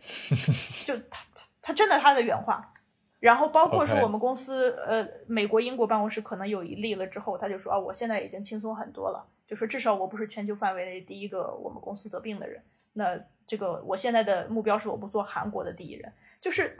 [0.85, 2.73] 就他他他真的他的原话。
[3.19, 12.63] 然后包括说我们公司，呃，美国、英国办公室可能有一例了之后，他就说啊，我现在已经轻松很多了，就说至少我不是全球范围内第一个我们公司得病的人。
[12.93, 16.77] 那这个我现在的目标是我不做韩国的第一人，就是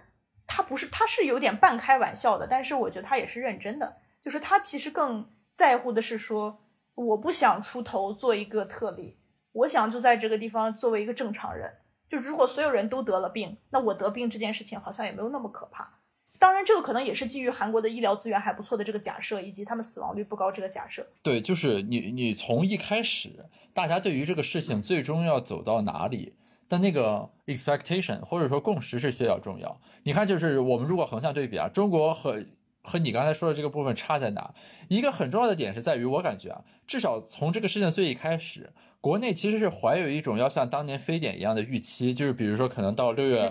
[0.48, 6.64] 他不是，他是有点半开玩笑的，但是我觉得他也是认真的，就是他其实更在乎的是说，
[6.96, 9.18] 我不想出头做一个特例，
[9.52, 16.00] 我想就在这个地方作为一个正常人，就如果所有人都得了病，那我得病这件事情好像也没有那么可怕。
[16.44, 21.08] 当然，这个可能也是基于韩国的医疗资源还不错的这个假设，以及他们死亡率不高这个假设。
[21.22, 26.34] 对，就是你，你从一开始，大家对于这个事情最终要走到哪里
[26.68, 29.80] 的那个 expectation 或者说共识是比较重要。
[30.04, 32.44] 你看，就是我们如果横向对比啊，中国和
[32.82, 34.54] 和你刚才说的这个部分差在哪？
[34.90, 43.50] 一个很重要的点是在于，我感觉啊，至少从这个事情最一开始，国内其实是怀有一种要像当年非典一样的预期，就是比如说可能到六月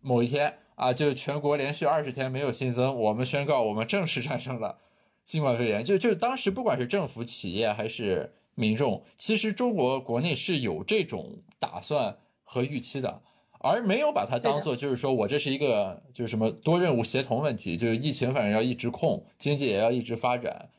[0.00, 0.59] 某一天。
[0.80, 4.78] 啊，就全国连续二十天没有新增，我们宣告我们正式战胜了
[5.26, 5.84] 新冠肺炎。
[5.84, 13.20] 就就当时不管是政府、企业还是民众，其实中国国内是有这种打算和预期的，
[13.58, 20.70] 而没有把它当做就是说我这是一个就是什么多任务协同问题，就是疫情反正要一直控，经济也要一直发展，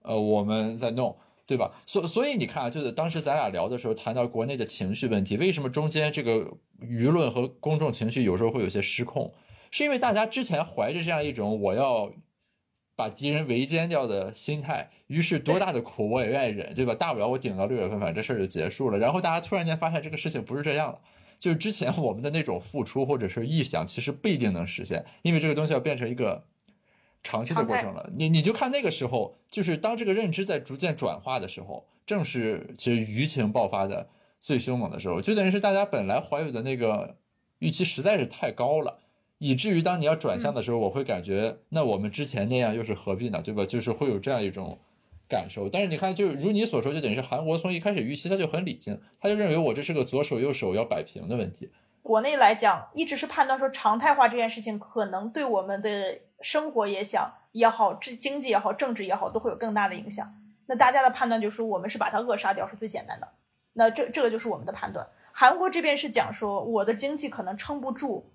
[0.00, 1.14] 呃，我们在弄。
[1.46, 1.68] 对吧？
[1.84, 6.48] 所所以你看啊，就是当时咱俩聊的时候谈到国内的情绪问题，为什么中间这个
[6.80, 9.28] 舆论和公众情绪有时候会有些失控？
[9.70, 12.12] 是因为大家之前怀着这样一种我要
[12.96, 16.94] 把敌人围歼掉的心态，于是多大的苦我也愿意忍，对吧？
[16.94, 18.98] 大不了我顶到六月份，反正这事儿就结束了。
[18.98, 21.00] 然后大家突然间发现这个事情不是这样了，
[21.38, 26.44] 就是之前我们的那种付出或者是臆想，其实不一定能实现，因为这个东西要变成一个
[27.22, 28.10] 长期的过程了。
[28.14, 37.16] 你你就看那个时候，就是当这个认知在逐渐转化的时候，正是其实舆情爆发的最凶猛的时候，就等于是大家本来怀有的那个
[37.60, 38.98] 预期实在是太高了。
[39.40, 43.40] 以至于当你要转向的时候，我会感觉，那我们之前那样又是何必呢？
[43.42, 43.64] 对吧？
[43.64, 44.78] 就是会有这样一种
[45.26, 45.66] 感受。
[45.66, 51.70] 但是你看，就如你所说，就等于是韩国从一开始预期他就很理性，他就认为我这是个左手右手要摆平的问题。
[52.02, 60.30] 国内来讲，一直是判断说常态化这件事情可能对我们的生活也想也好，这经济也好，政治也好，都会有更大的影响。
[60.66, 63.26] 那大家的判断就是我们是把它扼杀掉是最简单的。
[63.72, 65.06] 那这这个就是我们的判断。
[65.32, 68.30] 韩国这边是讲说我的经济可能撑不住。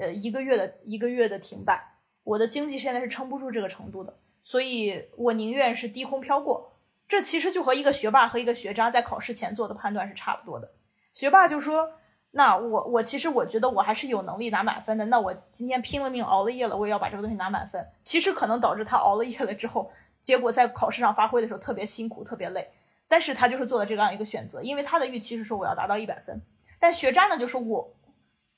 [0.00, 6.72] 呃，一个月的一个月的停摆，我的经济现在是撑不住这个程度的，所以我宁愿是低空飘过。
[7.06, 10.70] 这其实就和一个学霸和一个学渣在考试前做的判断是差不多的。
[11.12, 11.90] 学霸就说
[12.32, 22.70] ：“那我我其实我觉得我还是有能力拿满分的，那我今天拼了命熬了夜了，我也要把这个东西拿满分。”其实可能导致他熬了夜了之后，结果在考试上发挥的时候特别辛苦、特别累。
[23.06, 26.40] 但是他就是做了这样一个选择，因为他的预期是说我要达到一百分。
[26.78, 27.92] 但学渣呢，就是我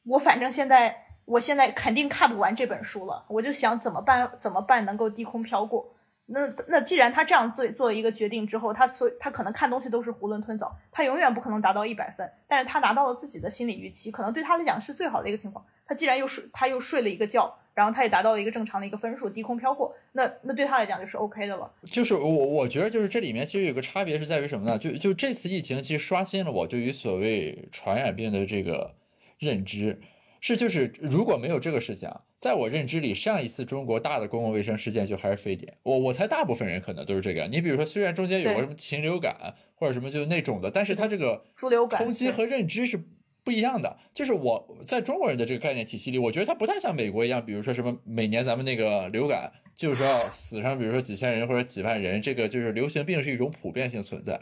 [0.05, 1.09] 我反正现在。
[1.25, 4.31] 我现在肯定看不完这本书了，我就想怎么办？
[4.39, 5.95] 怎么办能够低空飘过？
[6.27, 12.29] 那那既然他这样做做了一个决定之后，他所他可能看东西都是囫囵吞枣，他永远不可能达到一百分。
[12.47, 15.65] 但是他拿到了自己的心理预期，可能对他来讲是最好的一个情况。
[15.85, 21.71] 他既然又睡，他又睡了一个觉，然后他也达到了一个正常的一个分数，低空飘过，那那对他来讲就是 OK 的了。
[21.91, 24.79] 就是我我觉得就是这里面其实有个差别是在于什么呢？
[24.79, 28.95] 就就这次疫情其实刷新了我对于所谓传染病的这个
[29.39, 30.01] 认知。
[30.45, 35.73] 是，就是如果没有这个事情，在我认知里，上一次中国大的公共卫生事件就还是非典。
[35.85, 37.47] 我我猜大部分人可能都是这个。
[37.47, 43.01] 你比如说，虽然中间有个什么禽流感或者什么就那种的，但是它这个猪流感冲击和认知是
[43.45, 43.97] 不一样的。
[44.13, 54.41] 就是我在中国人的这个概念体系里，我觉得它不太像美国一样，比如说什么每年咱们那个流感就是要死上，比如说几千人或者几万人，这个就是流行病是一种普遍性存在。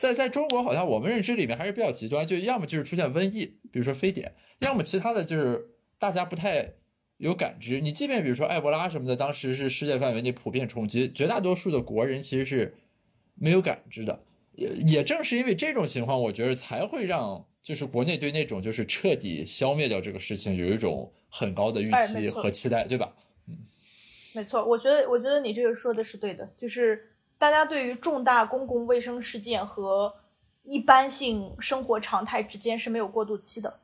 [0.00, 5.62] 在在中国，好像我们认知里面还是比较极端，就要么就是出现瘟疫，比如说非典，要么其他的就是
[5.98, 6.72] 大家不太
[7.18, 7.82] 有感知。
[7.82, 12.74] 你即便比如说埃博拉什么的，当时是世界范围内普遍冲击，绝大多数的国人其实是
[13.34, 14.24] 没有感知的。
[14.54, 23.14] 也也正是因为这种情况，我觉得才会让就是国内对那种就是彻底消灭掉这个事情有一种很高的预期和期待，对吧？
[23.48, 23.58] 嗯，
[24.32, 27.08] 没错，我觉得我觉得你这个说的是对的，就是。
[27.40, 30.14] 大家对于重大公共卫生事件和
[30.62, 33.80] 一般性生活常态之间是没有过渡期的，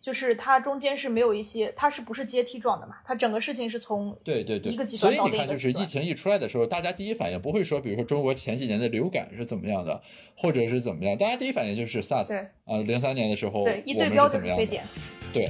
[0.00, 2.96] 就是它中间是没有一些，它是不是阶梯状的嘛？
[3.04, 10.02] 它整个事情是从对对对一个极端到另一个所以你看，就是疫情一出来的时候，大家第一反应不会说，比如说中国前几年的流感是怎么样的，
[10.36, 14.66] 或者是怎么样，大家第一反应就是 SARS 对啊，零三年的时候对一对标怎么样的，
[15.32, 15.48] 对。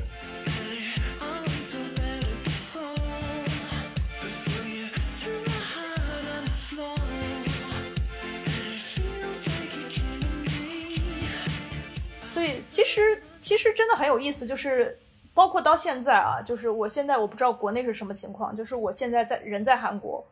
[12.76, 13.00] 其实
[13.38, 14.98] 其实真的很有意思，就是
[15.32, 20.22] 包括到现在啊，就是我现在我不知道国内是什么情况，就是我现在在人在韩国，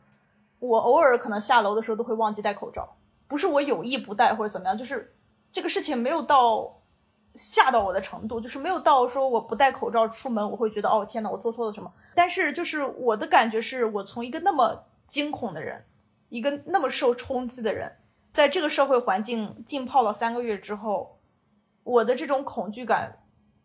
[0.59, 5.14] 我偶尔可能下楼的时候都会忘记戴口罩，不是我有意不戴或者怎么样，就是
[5.50, 6.83] 这个事情没有到
[7.35, 15.87] 吓到我的程度，就是没有到说我不戴口罩出门我会觉得哦天哪我做错了什么，但是就是我的感觉是我从一个那么惊恐的人，
[16.28, 17.96] 一个那么受冲击的人，
[18.35, 21.13] 在这个社会环境浸泡了三个月之后。
[21.84, 23.18] 我的这种恐惧感，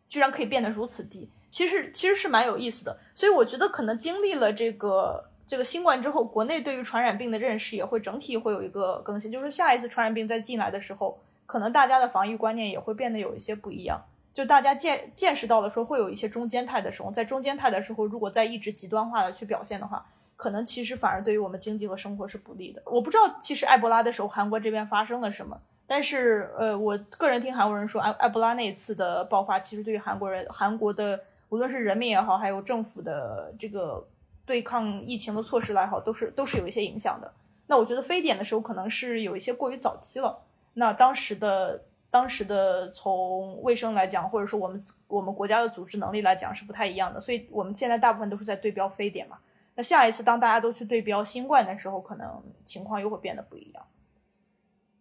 [0.07, 2.99] 居然可以变得如此低，其实其实是蛮有意思的。
[3.13, 9.31] 所以我觉得可能经历了这个这个新冠之后，国内对于传染病的认识也会整体会有一个更新。
[9.31, 14.05] 就是下一次传染病再进来的时候，可能大家的防御观念也会变得有一些不一样。
[14.33, 20.05] 就大家见见识到了说会有一些中间态的时候，在中间态的时候，如果再一直极端化的去表现的话，
[20.35, 22.81] 可能其实反而对于我们经济和生活是不利的。
[22.85, 25.59] 我不知道其实埃博拉的时候韩国这边发生了什么。
[25.91, 31.19] 但是，呃，我个人听韩国人说，埃埃博拉那一次的爆发，其实对于韩国人、韩国的
[31.49, 34.07] 无论是人民也好，还有政府的这个
[34.45, 37.33] 对抗疫情的措施来好，都是都是有一些影响的。
[37.65, 40.37] 那我觉得非典的时候可能是有一些过于早期了。
[40.75, 47.19] 那当时的当时的从卫生来讲，或者说我们我们国家的组织能力来讲是不太一样的。
[47.19, 49.39] 所以我们现在大部分都是在对标非典嘛。
[49.73, 53.83] 那下一次当大家都去对标新冠的时候，可能情况又会变得不一样。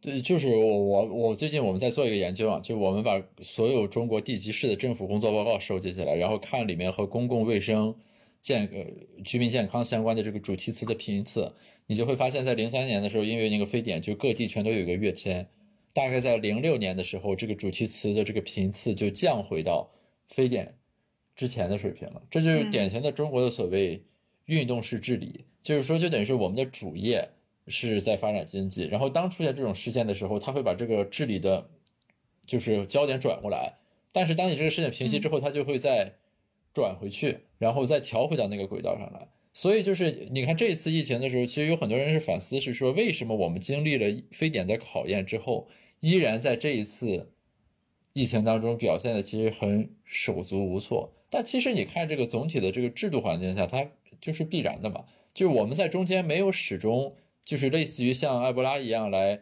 [0.00, 7.92] 对，就是我我我最近我们在做一个研究啊，就我们把所有中国地级市的政府工作报告收集起来，然后看里面和公共卫生
[8.40, 11.52] 健呃居民健康相关的这个主题词的频次，
[11.88, 15.46] 你就会发现，在零三年的时候，因为那个非典，就各地全都有一个跃迁。
[15.92, 19.90] 大概在零六年的时候，这个主题词的这个频次就降回到
[20.28, 20.72] 非典
[21.34, 22.22] 之前的水平了。
[22.30, 24.00] 这就是典型的中国的所谓
[24.44, 27.28] 运动式治理，就是说，就等于是我们的主业
[27.68, 31.68] 是在发展经济，然后当出现这种事件的时候，他会把这个治理的，
[32.46, 33.74] 就是焦点转过来。
[34.12, 36.14] 但是当你这个事件平息之后，他就会再
[36.72, 39.28] 转回去，然后再调回到那个轨道上来。
[39.52, 45.68] 所以就是你看这一次疫情的时候，其实有很多人是反思，是说为什么我们经历了非典的考验之后。
[46.00, 47.32] 依然在这一次
[48.12, 53.84] 疫情当中表现的其实很手足无措，但其实你看这个总体的这个制度环境下，它
[54.20, 55.06] 就是必然的嘛。
[55.34, 57.16] 就是我们在中间没有始终
[57.48, 59.40] 就是类似于像埃博拉一样来，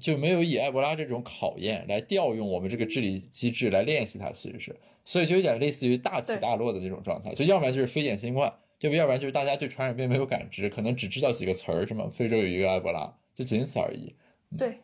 [0.00, 7.34] 就没有以埃博拉这种考验来调用我们这个治理机制来练习它，其实是，所以就有点类似于大起大落的那种状态。
[7.34, 12.08] 就要不然就是非典新冠，就要不然就是大家对传染病没有感知，可能只知道几个词儿，什么？
[12.08, 14.14] 非洲有一个埃博拉，就仅此而已。
[14.56, 14.82] 对。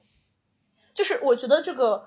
[0.93, 2.05] 就是我觉得这个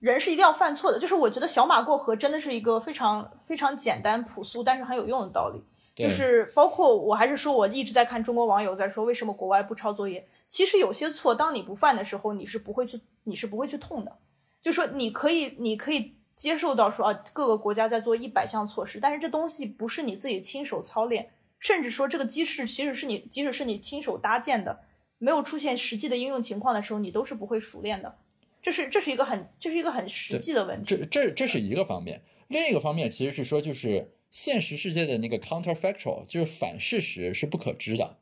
[0.00, 0.98] 人是一定要犯错的。
[0.98, 5.62] 就是我觉得小马过河真的是一个非常非常简单朴素，但是很有用的道理。
[6.04, 10.28] 就是包括我还是说，我一直在看中国网友在说为什么国外不抄作业。
[10.46, 14.18] 其实有些错，当你不犯的时候，你是不会去，你是不会去痛的。
[14.62, 24.80] 就说你可以，你可以接受到说啊，各个国家在做一百项措施，但是这东西不是你自己亲手操练，甚至说这个机制其实是你，即使是你亲手搭建的。
[25.20, 28.16] 没有出现实际的应用情况的时候，你都是不会熟练的。
[28.62, 30.96] 这是这是一个很这是一个很实际的问题。
[30.96, 38.18] 这这这是一个方面，另一个方面其实是说，就是现实世界的那个 counterfactual，就是反事实是不可知的，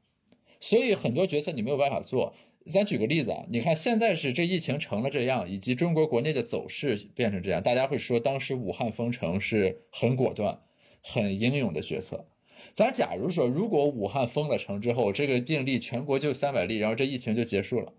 [0.61, 2.35] 所以很多决策你没有办法做。
[2.67, 10.61] 咱举个例子啊，你看现在是这疫情成了这样，以及中国国内的走势变成这样，大家会说当时武汉封城是很果断、
[11.01, 12.27] 很英勇的决策。
[12.73, 17.93] 咱假如说，如果武汉封了城之后，这个病例全国就三百例，然后这疫情就结束了，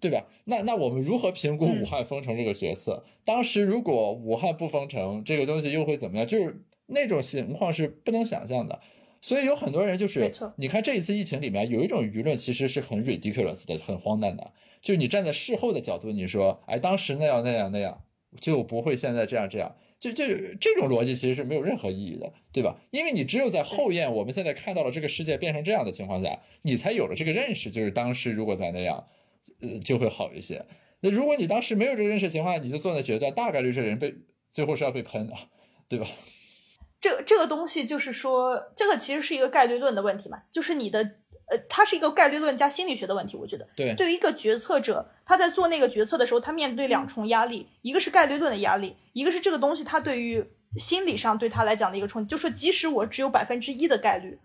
[0.00, 0.26] 对吧？
[0.44, 3.04] 那那我们如何评估武汉封城这个决策？
[3.24, 6.26] 当时如果武汉不封城，这个东西又会怎么样？
[6.26, 8.80] 就是那种情况是不能想象的。
[9.20, 14.52] 所以有很多人就是，你看这一次疫情里面有一种舆论其实是很 ridiculous 的，很荒诞的。
[14.80, 18.04] 就是你站在事后的角度，你说，哎，当时那样那样那样，
[18.40, 19.74] 就不会现在这样这样。
[19.98, 20.24] 就就
[20.60, 22.78] 这种逻辑其实是没有任何意义的，对吧？
[22.92, 29.04] 因为你只有在后验，我们现在看到了这个世界变成这样的情况下，你才有了这个认识，就是当时如果再那样，
[29.60, 30.64] 呃，就会好一些。
[31.00, 34.14] 那如果你当时没有这个认识情况下，你就做那决断，大概率这人被
[34.52, 35.34] 最后是要被喷的，
[35.88, 36.06] 对吧？
[37.00, 41.12] 这这个东西就是说，这个其实是一个概率论的问题嘛，就是你的。
[41.50, 43.66] 呃，它是一个概率论加心理学的问题，我觉得。
[43.74, 43.94] 对。
[43.94, 54.38] 对于一个决策者，他在做那个决策的时候，他面对两重压力，一个是概率论的压力，一个是这个东西它对于心理上对他来讲的一个冲击，就说即使我只有百分之一的概率，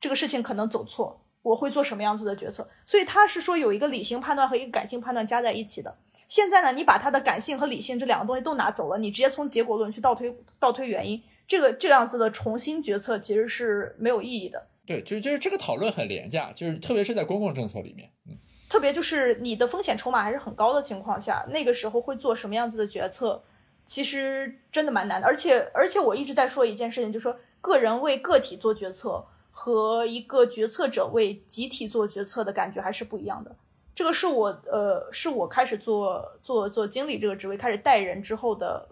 [0.00, 2.66] 这个事情可能走错，我会做什么样子的决策？
[2.86, 5.98] 所以他是说有一个理性判断和一个感性判断加在一起的。
[6.26, 14.66] 现在呢，你把他的感性和理性这两个东西都拿走了，你直接从结果论去倒推倒推原因，这个这样子的重新决策其实是没有意义的。
[14.84, 18.36] 对，就是就是这个讨论很廉价，就是特别是在公共政策里面，嗯，
[18.68, 23.42] 特别就是你的风险筹码还是很高的情况下，那个时候会做什么样子的决策，
[23.84, 25.26] 其实真的蛮难的。
[25.26, 33.56] 而且而且我一直在说一件事情，就是说个人为个体做决策和一个决策者为集体做决策的感觉还是不一样的。
[33.92, 38.88] 这个是我呃，是我开始做做做经理这个职位，开始带人之后的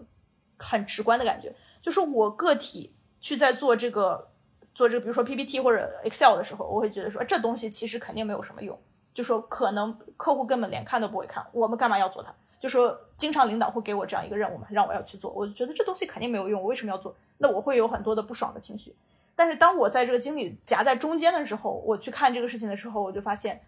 [0.57, 1.55] 很直观的感觉，
[1.85, 4.29] 就是我个体去在做这个。
[4.73, 8.77] 做这个，比如说 PPT 或者 Excel 的时候，我会觉得说这东西其实肯定没有什么用，
[9.13, 12.35] 就说可能客户根本连看都不会看，我们干嘛要做它？
[12.59, 17.15] 就说经常领导会给我这样一个任务嘛，让我要去做，我就觉得这东西肯定没有用，我为什么要做？
[17.37, 18.93] 那我会有很多的不爽的情绪。
[19.33, 23.63] 但是当我在这个经理夹在中间的时候，我去看这个事情的时候，我就发现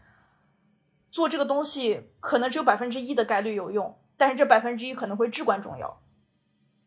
[1.10, 6.02] 做这个东西可能只有百分之一的概率有用，但是这百分之一可能会至关重要。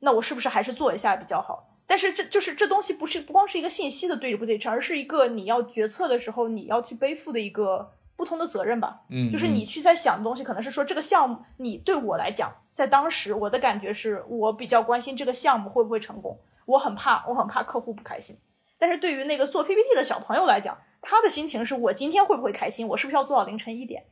[0.00, 1.68] 那我是不是还是做一下比较好？
[1.86, 9.00] 但是这就是这东西不是不光是一个信息的对不对称，而是一个你要决策的时候你要去背负的一个不同的责任吧。
[9.08, 18.38] 嗯，就是你去在想的东西，可能是说这个项目，你对我来讲，在当时我的感觉是我比较关心这个项目会不会成功，我很怕我很怕客户不开心。
[18.78, 24.04] 但是对于那个做 PPT 的小朋友来讲，他的心情是我今天会不会开心，我是不是要做到凌晨一点？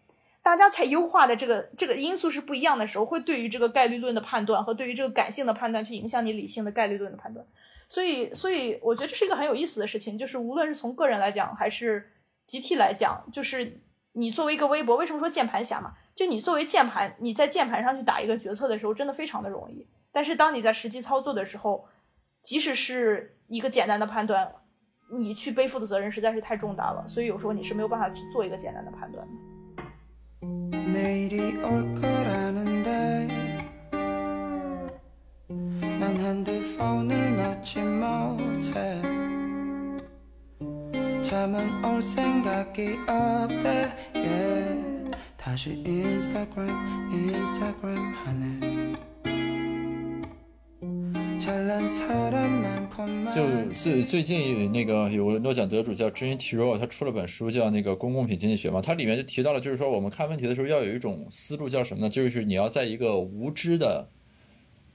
[0.49, 7.45] 大家才优化的这个这个因素是不一样的时候，会对于这个概率论的判断和对于这个感性的判断去影响你理性的概率论的判断。
[7.87, 12.11] 所以，所以我觉得这是一个很有意思的事情，就是无论是从个人来讲，还是
[12.47, 13.79] 集体来讲，就是
[14.13, 15.93] 你作为一个微博，为什么说键盘侠嘛？
[16.17, 19.87] 就你作为键盘，你在键盘上去打一个决策的时候，真的非常的容易。
[20.11, 21.87] 但是当你在实际操作的时候，
[22.41, 24.51] 即使是一个简单的判断，
[25.13, 29.58] 你去背负的责任实在是太重大了，所以有时候你是没有办法去做一个简单的判断的。
[30.93, 33.29] 내일이 올 거라는데.
[35.81, 39.03] 난 핸드폰을 놓지 못해.
[41.23, 43.93] 잠은 올 생각이 없대.
[44.15, 44.89] yeah.
[45.37, 46.69] 다시 인스타그램
[47.11, 48.95] 인스타그램 하네
[53.35, 62.11] 就最最近那个有个诺奖得主叫 Jean t i r o 他出了本书叫那个公共品经济学嘛，它里面就提到了，就是说我们看问题的时候要有一种思路叫什么呢？
[62.11, 64.09] 就是你要在一个无知的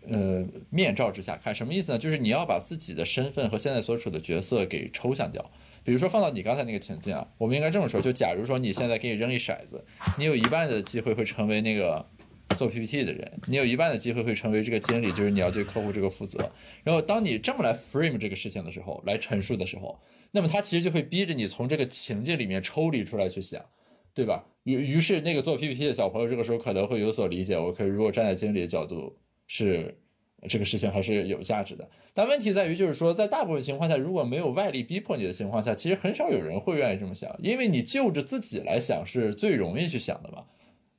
[0.07, 1.97] 呃面罩之下看，什么意思呢？
[1.97, 5.43] 就是你要把自己的身份和现在所处的角色给抽象掉。
[5.83, 9.83] 比如说放到你刚才那个情境啊，我们应该这么说：就假如说你现在给你扔一骰子，
[10.19, 12.05] 你有一半的机会会成为那个
[12.57, 16.51] 做 PPT 的人，你有一半的机会会成为这个经理，就是你要对客户这个负责。
[16.83, 19.99] 然后当你这么来 frame 这个事情的时候，来陈述的时候，
[20.31, 23.63] 那么他其实就会逼着你从这个情境里面抽离出来去想，
[24.13, 24.45] 对吧？
[24.63, 29.17] 于于是那个做 PPT 的小朋友这个时候可能会有所理解，我可以如果站在经理的角度
[29.47, 29.97] 是。
[30.45, 40.43] 这个事情还是有价值的，但问题在于，就是说，在大部分情况下，如果没有外力逼迫你的情况下，其实很少有人会愿意这么想，因为你就着自己来想是最容易去想的嘛，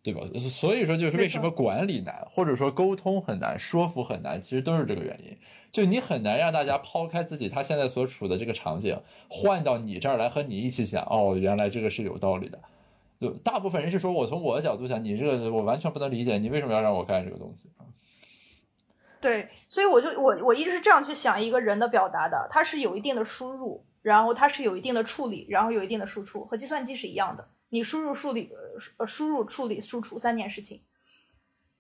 [0.05, 0.21] 对吧？
[0.39, 5.35] 所以说，就是为什么管理难，或者说沟通很难，说服很难，其实都是这个原因。
[5.73, 9.01] 就你很难让大家抛开自己他现在所处的这个场景，
[9.31, 12.61] 换到你这儿来和你一起想，哦，原来这个是有道理的。
[13.19, 17.71] 就大部分人是说我从我的角度想，你这个我完全不能理解，你为什么要让我干这个东西？
[19.23, 27.49] 对，所以我就我我一直是这样去想一个人的表达的，他是有一定的输入，然后它是有一定的处理，然后有一定的输出，和计算机是一样的。
[27.71, 28.53] 你输入、处理、
[28.99, 30.83] 呃输入、处理、输出三件事情。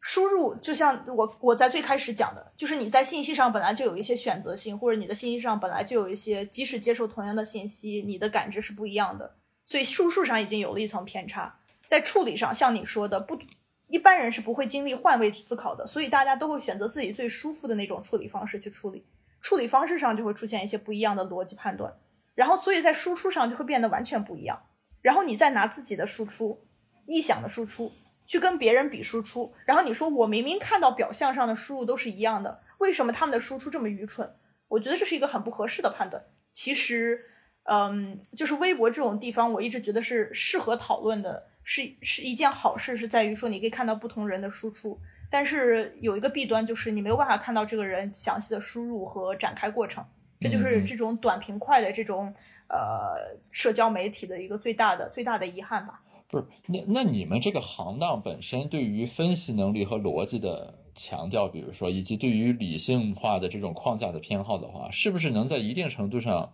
[0.00, 11.58] 输入就像我我在最开始讲的，就是你在信息上本来就有一些选择性，或者你的信息上本来就有一些，即使接受同样的信息，你的感知是不一样的，所以输出上已经有了一层偏差。
[11.86, 13.38] 在处理上，像你说的不。
[13.86, 19.04] 一般人是不会经历换位思考的，所以大家都会选择自己最舒服的那种处理方式去处理。
[19.42, 21.94] 处理方式上就会出现一些不一样的逻辑判断，
[22.34, 24.60] 然后所以在输出上就会变得完全不一样。
[25.00, 26.66] 然后你再拿自己的输出、
[27.06, 27.92] 臆想的输出
[28.26, 34.34] 去跟别人比输出，然后你说我明明看到表象上的输入都是一样的，为什么他们的输出这么愚蠢？
[34.68, 36.22] 我觉得这是一个很不合适的判断。
[36.50, 37.24] 其实，
[37.64, 41.48] 嗯，就是微博这种地方，我一直觉得是适合讨论的。
[41.66, 50.04] 是是一件好事，是在于说你可以看到不同人的输出，但是有一个弊端就是你没有办法看到这个人详细的输入和展开过程，
[50.44, 52.32] 这就是这种短平快的这种
[52.68, 53.14] 呃
[53.50, 56.02] 社交媒体的一个最大的最大的遗憾吧。
[56.28, 66.52] 不是，那那你们这个行当本身对于分析能力和逻辑的强调，比如说以及对于理性化的这种框架的偏好的话，是不是能在一定程度上？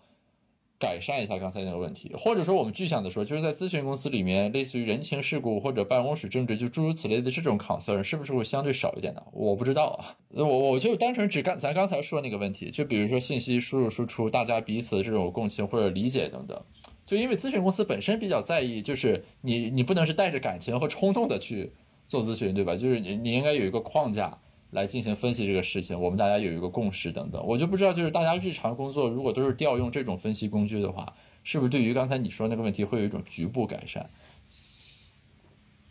[0.81, 9.23] 改善一下刚才那个问题，或者说我们具象的说，就是在咨询公司里面，类似于人情世故或者办公室政治，就诸如此类的这种 concern，是不是会相对少一点呢？
[9.31, 16.59] 我不知道啊，我我就单纯只刚咱刚才说那个问题，就比如说信息输入输出，大家彼此这种共情或者理解等等，
[17.05, 21.71] 就因为咨询公司本身比较在意，就是你你不能是带着感情和冲动的去
[22.09, 22.75] 做咨询，对吧？
[22.75, 24.39] 就是你你应该有一个框架。
[24.71, 31.13] 来进行分析这个事情，我们大家有一个共识等等，我就不知道，就是大家日常工作如果都是调用这种分析工具的话，
[31.43, 34.09] 是不是对于刚才你说那个问题会有一种局部改善？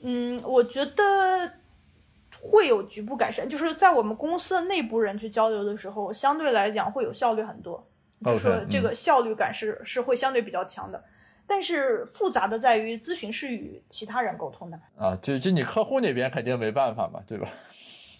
[0.01, 1.03] 嗯，我觉得
[2.41, 7.85] 会有局部改善，就是在我们公司的内部人去交流的时候，相对来讲会有效率很多，
[8.23, 11.03] 就是这个效率感是是会相对比较强的。
[11.45, 17.49] 但是复杂的在于咨询是与其他人沟通的啊，就就你客户那边肯定没办法嘛，对吧？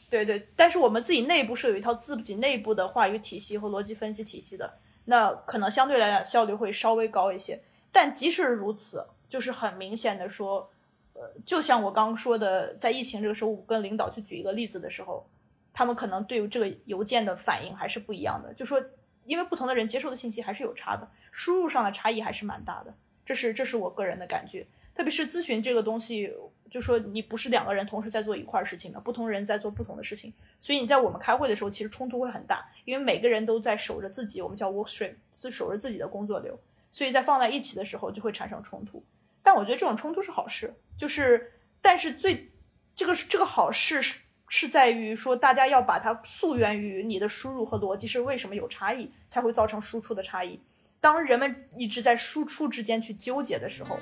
[0.09, 7.61] 对对，但是我们自己内部是有一套自己内部的话语体系和逻辑分析体系的，那可能相对来讲效率会稍微高一些。
[7.91, 10.69] 但即使如此，就是很明显的说，
[11.13, 15.27] 呃，就像我刚刚说的，在疫情这个时候，我跟领导去举一个例子的时候，
[15.73, 18.51] 他们可能对于这个邮件的反应还是不一样的。
[18.55, 18.83] 就说，
[19.25, 22.93] 因为不同的人接受的信息还是有差的，输入上的差异还是蛮大的。
[23.23, 26.33] 这是这是我个人的感觉，特别是咨询这个东西。
[26.69, 36.59] 就说你不是两个人同时在做一块事情的，不同人在做不同的事情，所以你在我们开会的时候，其实冲突会很大，因为每个人都在守着自己，我们叫 work stream，是守着自己的工作流，
[36.91, 39.03] 所以在放在一起的时候就会产生冲突。
[39.41, 41.51] 但我觉得这种冲突是好事，就是
[41.81, 42.49] 但是最
[42.95, 50.59] 这个这个好事是是在于说大家要把它溯源于你的输入和逻辑是为什么有差异，才会造成输出的差异。
[51.01, 53.97] 当人们一直在输出之间去纠结的时候。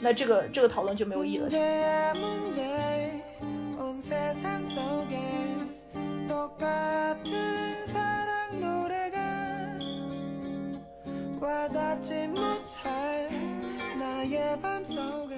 [0.00, 1.48] 那这个这个讨论就没有意义了。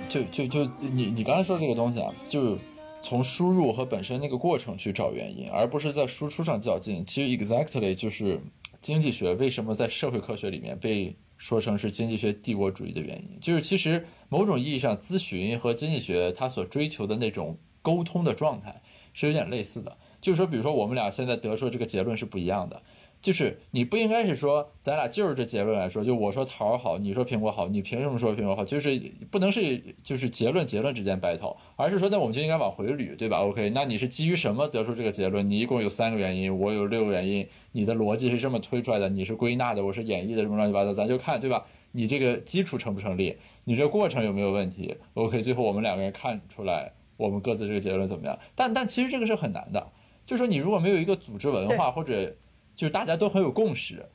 [0.09, 2.59] 就就就你你刚才说这个东西啊，就
[3.01, 7.05] 从输入和本身那个过程去找原因，而不是在输出上较劲。
[7.07, 8.41] 其实 exactly 就是
[8.81, 11.17] 经济学为什么在社会科学里面被。
[11.41, 18.83] 说成是经济学帝国主义的原因，就是其实某种意义上，咨询和经济学它所追求的那种沟通的状态
[19.15, 19.97] 是有点类似的。
[20.21, 22.83] 就是说，比如说我们俩现在得出这个结论是不一样的。
[23.21, 28.65] 就是你不应该是说咱俩就是这结论来说，就我说桃儿好，你说苹果好，你凭什么说苹果好？
[28.65, 28.99] 就是
[29.31, 35.47] 不能是就是结论结论之间 battle，而是说那我们就应该往回捋，对吧？OK，那你是基于什么得出这个结论？
[35.47, 41.67] 你一共有三个原因，我有六个原因，你的逻辑是这么推出来的，你是归纳的，我是演绎的，什么乱七八糟，咱就看，对吧？
[41.93, 43.37] 你这个基础成不成立？
[43.65, 48.39] 你这个过程有没有问题？OK，最后我们两个人看出来我们各自这个结论怎么样？
[48.55, 49.89] 但但其实这个是很难的，
[50.25, 52.35] 就是说你如果没有一个组织文化或者
[52.81, 54.09] 就是大家都很有共识，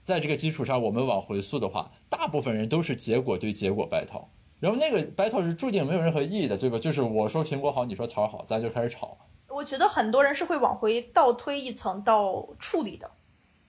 [0.00, 4.26] 在这个基础上，我们往回溯的话，大部分人都是结果对结果 battle，
[4.60, 6.78] 然后那个 battle 是注定没有任何意义的，对吧？
[6.78, 9.18] 就是我说苹果好，你说桃好，咱就开始吵。
[9.48, 13.10] 我觉得很多人是会往回倒推一层到处理的，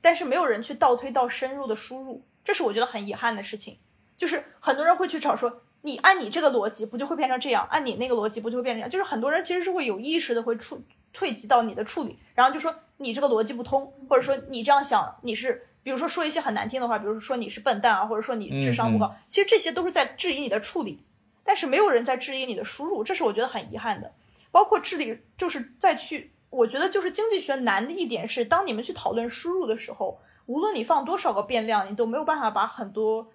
[0.01, 3.79] 但是没有人去倒推到深入的输入，这是我觉得很遗憾的事情。
[4.15, 8.89] 就是很多人会去吵说，你按你这个逻辑不就会变成这样，按你那个逻辑不就会变成这样？
[8.91, 10.83] 就是很多人其实是会有意识的会处
[11.13, 20.99] 退及到你的处理，然后就说你这个逻辑不通，或者说你这样想你是，比如说说一些很难听的话，比如说你是笨蛋啊，或者说你智商不高，其实这些都是在质疑你的处理，
[21.43, 24.11] 但是没有人在质疑你的输入，这是我觉得很遗憾的。
[24.51, 33.31] 包括治理，就是再去，我觉得就是经济学难的一点是，当你们去讨论输入的时候，无论你放多少个变量，你都没有办法把很多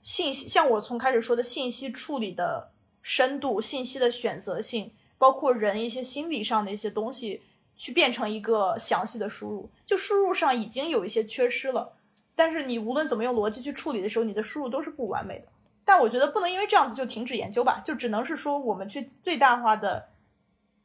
[0.00, 2.70] 信息，像我从开始说的信息处理的
[3.02, 7.42] 深度、信息的选择性，包括人一些心理上的一些东西，
[7.76, 9.68] 去变成一个详细的输入。
[9.84, 11.92] 就输入上已经有一些缺失了，
[12.34, 15.46] 但是你无论怎么用逻辑去处理的时候，你的输入都是不完美的。
[15.84, 20.08] 但我觉得不能因为这样子就停止研究吧，就只能是说我们去最大化的。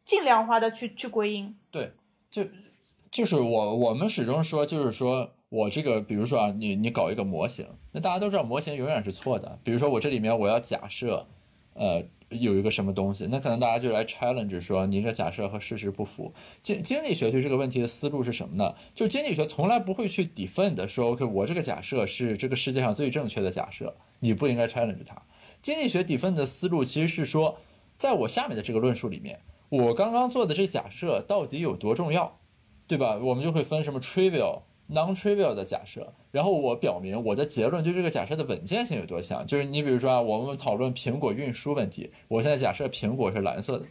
[0.05, 1.93] 尽量化的去去归因，对，
[2.29, 2.43] 就
[3.09, 9.57] 就是我我们始终说，就是说我这个，比如说啊，你你搞一个模型，那大家都知道模型永远是错的。
[9.63, 11.25] 比如说我这里面我要假设，
[11.73, 12.03] 呃，
[12.39, 16.33] 有一个什么东西，那可能大家就来 challenge 说，你这假设和事实不符。
[16.61, 18.75] 经经济学对这个问题的思路是什么呢？
[18.93, 25.21] 就经济学从来不会去 defend 说，OK，我这个假设是这个世界上最正确的假设，你不应该 challenge 它。
[25.61, 27.57] 经济学 defend 的思路其实是说，
[27.95, 29.39] 在我下面的这个论述里面。
[29.69, 32.39] 我刚刚做的这假设到底有多重要，
[32.85, 33.17] 对吧？
[33.17, 34.61] 我们就会分什么 trivial、
[34.91, 39.45] non-trivial 的假设，然后我表明我的结论对这个假设的稳健性有多强。
[39.45, 43.85] 就是你比如说啊，我们讨论苹果运输问题，我现在假设苹果是蓝色的，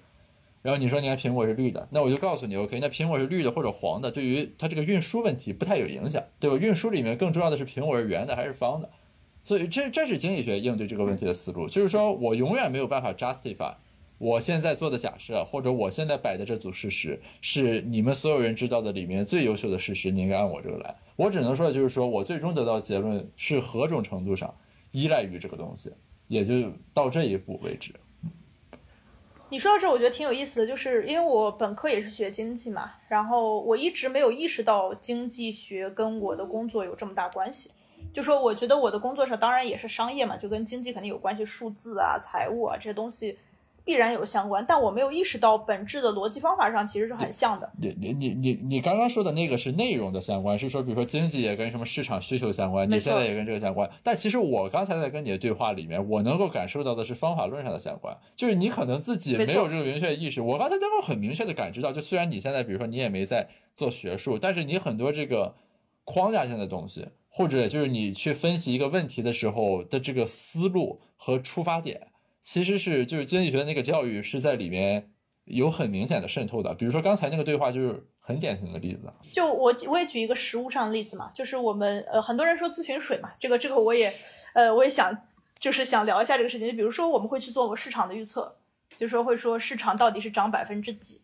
[0.61, 6.57] 然后你说你看苹果是绿的，那我就告诉你，OK，那苹果是绿的或者黄的，对于它这个运输问题不太有影响，对吧？
[6.57, 8.89] 运输里面更重要的是苹果是圆的还是方的，
[9.43, 13.75] 所以这这是经济学应对这个问题的思路，就是说我永远没有办法 justify。
[14.23, 20.95] 我现在做的假设，或者我现在摆的这组事实，是你们所有人知道的里面最优秀的事实，你应该按我这个来。
[21.17, 24.55] 我只能说的就是说我最终得到结论是何种程度上
[24.93, 25.93] 依赖于这个东西，
[26.29, 26.55] 也就
[26.95, 27.93] 到这一步为止。
[29.49, 37.73] 你说到这，我觉得挺有意思的，就是因为我本科也是学经济嘛，然后我一直没有意识到经济学跟我的工作有这么大关系。
[38.15, 43.37] 就说我觉得我的工作上当然也是商业嘛，就跟经济肯定有关系，数字啊、财务啊这些东西。
[43.85, 47.71] 必然有相关，但我没有意识到本质的逻辑方法上其实是很像的。
[47.81, 53.91] 你你你你你刚刚说的那个是内容的相关，是说比如说经济也跟什么市场需求相关，你现在也跟这个相关。
[54.03, 60.41] 但其实我刚才在跟你的对话里面，我能够感受到的是方法论上的相关，就是你可能自己没有这个明确意识。
[60.41, 65.55] 我刚才能够很明确的感知到，就虽然你现在比如说你也没在做学术，但是你很多这个
[66.05, 72.09] 框架性的东西，或者就是你去分析一个问题的时候的这个思路和出发点。
[72.43, 75.13] 其实是就是经济学的那个教育是在里面
[75.45, 79.13] 有很明显的渗透的，比如说刚才那个对话就是很典型的例子。
[79.33, 84.13] 就我我也举一个实物上的例子嘛，就是我们呃很多人说咨询水嘛，这个这个我也
[84.55, 85.17] 呃我也想
[85.59, 86.67] 就是想聊一下这个事情。
[86.67, 88.57] 就比如说我们会去做个市场的预测，
[88.97, 91.21] 就说会说市场到底是涨百分之几。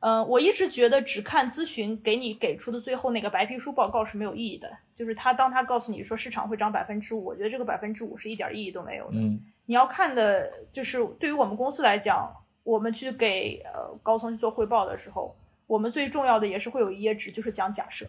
[0.00, 4.70] 嗯，我一直觉得只看咨询给你给出的最后那个白皮书报告是没有意义的。
[4.94, 9.18] 就是他当他告诉你说市场会涨百分之五，我觉得这个百分之五是一点意义都没有的。
[9.18, 9.40] 嗯。
[9.70, 12.28] 你要看的就是对于我们公司来讲，
[12.64, 15.36] 我们去给呃高层去做汇报的时候，
[15.68, 18.04] 我们最重要的也是会有一页纸，就是讲假设，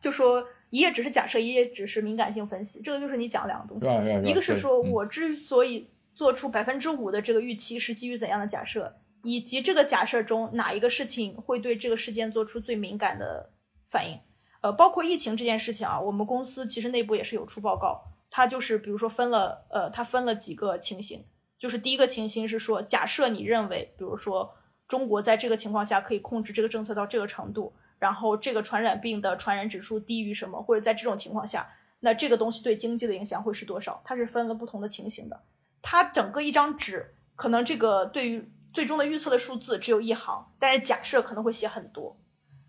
[0.00, 3.86] 就说一页纸是假设，一页纸是敏感性分析，这个就是你讲两个东西，
[4.26, 13.50] 一个是说我之所以做出百分之五的这个预期是基于怎样的假设，以及这个假设中哪一个事情会对这个事件做出最敏感的
[13.90, 14.18] 反应，
[14.62, 18.02] 呃，包括疫情这件事情啊，我们公司其实内部也是有出报告。
[18.36, 21.24] 它就是比如说分了呃，它分了几个情形，
[21.56, 24.52] 就是第一个情形是说，假设你认为，比如说
[24.88, 31.64] 中国在这个情况下可以控制这个政策到这个程度，然后这个传染病的传染指数低于什么，或者在这种情况下，
[32.00, 34.02] 那这个东西对经济的影响会是多少？
[34.04, 35.40] 它是分了不同的情形的。
[35.80, 42.16] 它整个一张纸，可能这个对于最终的预测的数字只有一行，但是假设可能会写很多。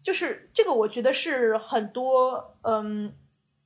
[0.03, 3.11] 就是这个，我觉得是很多嗯，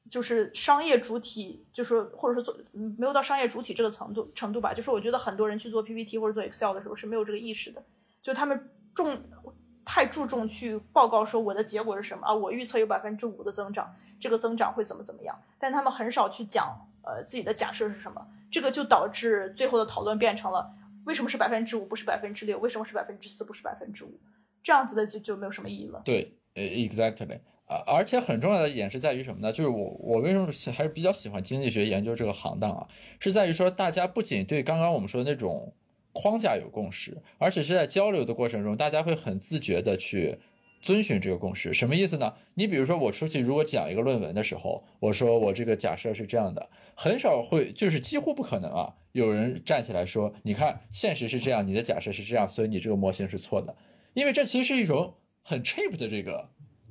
[0.09, 2.57] 就是商业主体，就是或者说做
[2.97, 4.73] 没有到商业主体这个程度程度吧。
[4.73, 7.83] 就是我觉得很多人去做 PPT 或者做 Excel 的时候是没有这个意识的，
[8.21, 9.21] 就他们重
[9.85, 20.71] 太注重去报告说我的结果是什么啊，我预测有百分之五的增长，这个增长会怎么怎么样，但他们很少去讲呃自己的假设是什么，这个就导致最后的讨论变成了
[21.05, 24.19] 为什么是百分之五不是百分之六，为什么是百分之四不是百分之五，
[24.61, 26.01] 这样子的就就没有什么意义了。
[26.05, 27.39] 对，，exactly。
[27.69, 29.51] 啊，而且很重要的一点是在于什么呢？
[29.53, 32.87] 就是我我为什么还是比较喜欢经济学研究这个行当啊，
[33.19, 35.71] 是在于说大家不仅对刚刚我们说的那种
[36.11, 40.39] 框架有共识，而且是在交流的过程中，大家会很自觉的去
[40.81, 41.71] 遵循这个共识。
[41.71, 42.33] 什么意思呢？
[42.55, 53.75] 你比如说我出去如果讲一个论文的时候，我说我这个假设是这样的，很少会就是几乎不可能啊，有人站起来说，你看现实是这样，你的假设是这样，所以你这个模型是错的，
[54.15, 55.13] 因为这其实是一种
[55.43, 56.49] 很 cheap 的这个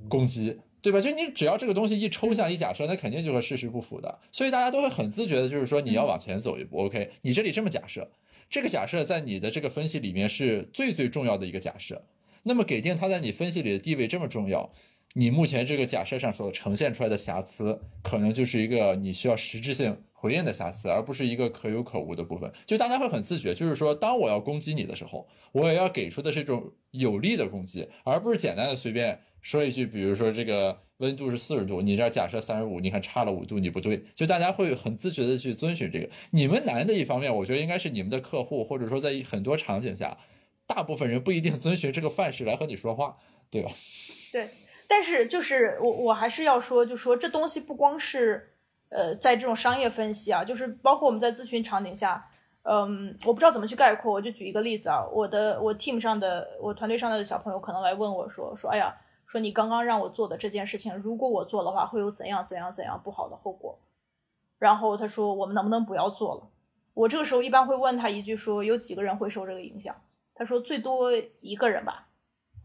[0.09, 0.61] 攻击。
[0.81, 1.01] 对吧？
[1.01, 6.79] 就你只要这个东西一抽象一假设，那肯定就和事实不符的，所以大家都会很自觉的，就是说你要往前走一步。
[6.79, 8.09] OK，你这里这么假设，
[8.49, 12.05] 这个假设在你的这个分析里面是最最重要的一个假设，
[12.45, 14.72] 那么给定它在你分析里的地位这么重要，
[15.14, 22.53] 你目前这个假设上所呈现出来的瑕疵，可能就是一个你需要实质性回应的瑕疵，而不是一个可有可无的部分。
[22.66, 29.20] 就大家会很自觉，就是说当我要攻击你的时候，我也要给出的是一种有力的攻击，而不是简单的随便。
[29.49, 36.11] 说一句，比如说这个温度是四十度，你这儿假设三十五，你看差了五度，你不对，就大家会很自觉的去遵循这个。
[36.32, 40.18] 你们难的一方面，我觉得应该是你们的客户，或者说在很多场景下，
[40.66, 43.16] 大部分人不一定遵循这个范式来和你说话，
[43.51, 43.70] 对吧？
[44.30, 44.51] 对，
[44.86, 48.51] 但是就是我我还是要说，就说这东西不光是
[48.90, 52.22] 呃在这种商业分析啊，就是包括我们在咨询场景下，
[52.64, 58.94] 嗯，我不知道怎么去概括，我就举一个例子啊，我的我 team 上的我团队上的小朋友可能来问我说说，哎呀。
[59.29, 63.79] 说你刚刚让我做的这件事情，如果我做的话，会有怎样怎样怎样不好的后果？
[64.59, 66.49] 然后他说，我们能不能不要做了？
[66.95, 69.95] 我这个时候一般会问他一句，说有几个人会受这个影响？
[70.35, 72.09] 他说最多一个人吧。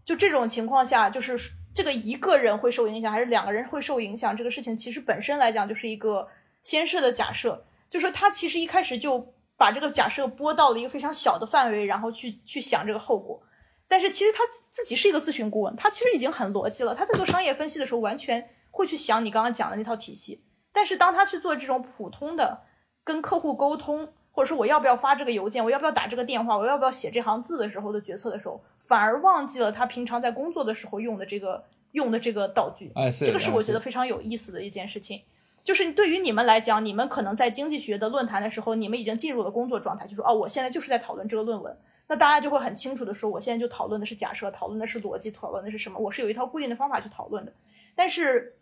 [0.06, 1.38] 就这种情况下，就是
[1.76, 4.36] 这个一个人会受影响，还是两个人会受影响？
[4.36, 6.28] 这个事情其实本身来讲就是一个
[6.62, 13.42] 先设的假设，就说他其实一开始就把这个假设拨到了一个非常小的范围，然后去去想这个后果。
[13.88, 14.40] 但是其实他
[14.72, 16.96] 自己是一个咨询顾问，他其实已经很逻辑了。
[16.96, 20.44] 他在做商业分析的时候，完全会去想你刚刚讲的那套体系。
[20.72, 22.64] 但是当他去做这种普通的
[23.04, 32.92] 跟客户沟通，或者说我要不要发这个邮件，我要不要打这个电话，我要不要写这行字的时候的决策的时候，反而忘记了他平常在工作的时候用的这个用的这个道具。
[33.20, 35.22] 这个是我觉得非常有意思的一件事情。
[35.64, 41.76] 就是对于你们来讲，你们可能在经济学的论坛的时候，你们已经进入了工作状态，就说哦，我现在就是在讨论这个论文。
[42.08, 45.98] 那大家就会很清楚的说，我现在就讨论的是假设，讨论的是逻辑，讨论的是什么？
[45.98, 47.54] 我是有一套固定的方法去讨论的。
[47.96, 48.58] 但是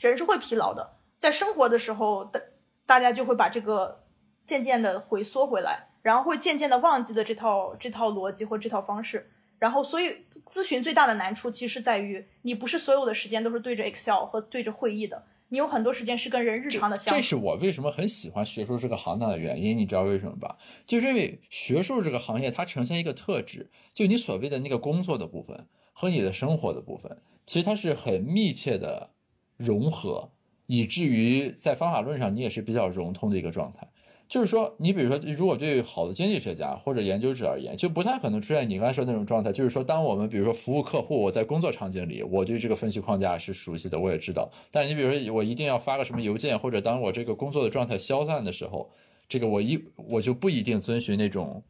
[0.00, 2.40] 人是会疲劳的，在生活的时候，大
[2.86, 4.04] 大家就会把这个
[4.46, 9.30] 渐渐的回缩回来，然后会渐渐的忘记了这套这套逻辑或这套方式。
[9.58, 15.24] 然后，所以咨询最大的难处其实在于，你不是所有的时间都是对着 Excel 和对着会议的。
[15.50, 20.58] 你有很多时间是跟人日常的相处，这是我为什么很喜欢学术这个行当的原因，你知道为什么吧？
[20.86, 29.10] 就是因为学术这个行业它呈现一个特质，就你所谓的那个工作的部分和你的生活的部分，其实它是很密切的
[29.56, 30.30] 融合，
[30.66, 33.88] 以至于在方法论上你也是比较融通的一个状态。
[34.28, 39.50] 就是说，你比如说，如果对好的经济学家或者研究者而言，就不太可能出现你刚才说那种状态。
[39.50, 44.50] 就是说，当我们比如说服务客户，我在工作场景里，我对这个分析框架是熟悉的，我也知道。
[44.70, 48.90] 但你比如说，我一定要发个什么邮件，或者当我这个工作的状态消散的时候，
[49.30, 51.62] 这个我一我就不一定遵循那种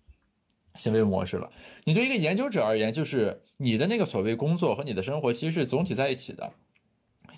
[0.75, 1.49] 行为模式了。
[1.85, 6.53] 你对一个研究者而言，就是你的那个所谓工作和你的生活其实是总体在一起的。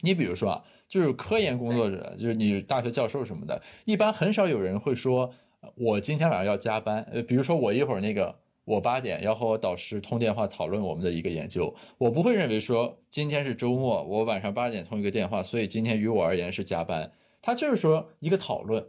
[0.03, 0.65] 你比如说啊。
[0.91, 5.33] 就是科研工作者，就是你大学教授什么的，一般很少有人会说，
[5.77, 7.07] 我今天晚上要加班。
[7.13, 17.13] 呃，比如说我一会儿那个，我八点要和我导师通电话讨论我们的一个研究，我不会认为说今天是周末，我晚上八点通一个电话，所以今天于我而言是加班。
[17.41, 18.85] 他就是说一个讨论，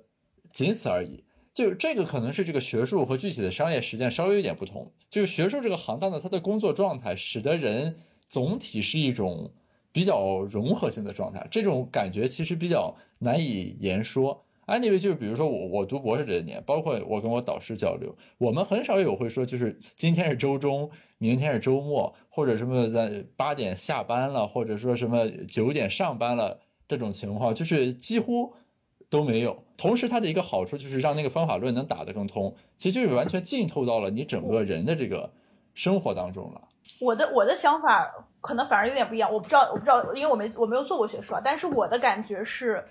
[0.51, 1.23] 仅此而已。
[1.53, 4.91] 就这个可能是这个学术和具体的商业实践稍微有点不同。
[5.07, 7.97] 就是学术这个行当的它的工作状态，使得人
[8.27, 9.51] 总体是一种。
[9.91, 14.43] 比较融合性的状态，这种感觉其实比较难以言说。
[14.67, 28.53] Anyway，就是比如说我我读博士这些年，包括我跟我导师交流，我们很少有会说就是今天是周中，明天是周末，或者什么在八点下班了，或者说什么九点上班了这种情况，就是几乎
[29.09, 29.61] 都没有。
[29.75, 35.33] 同时，它的一个好处就是让那个方法论能打得更通，其实就是完全浸透到了你整个人的这个
[35.73, 36.61] 生活当中了。
[37.01, 41.41] 我的我的想法可能反而有点不一样，我不知道我不知道，因为我没我没有做过学术啊。
[41.43, 42.83] 但是我的感觉是，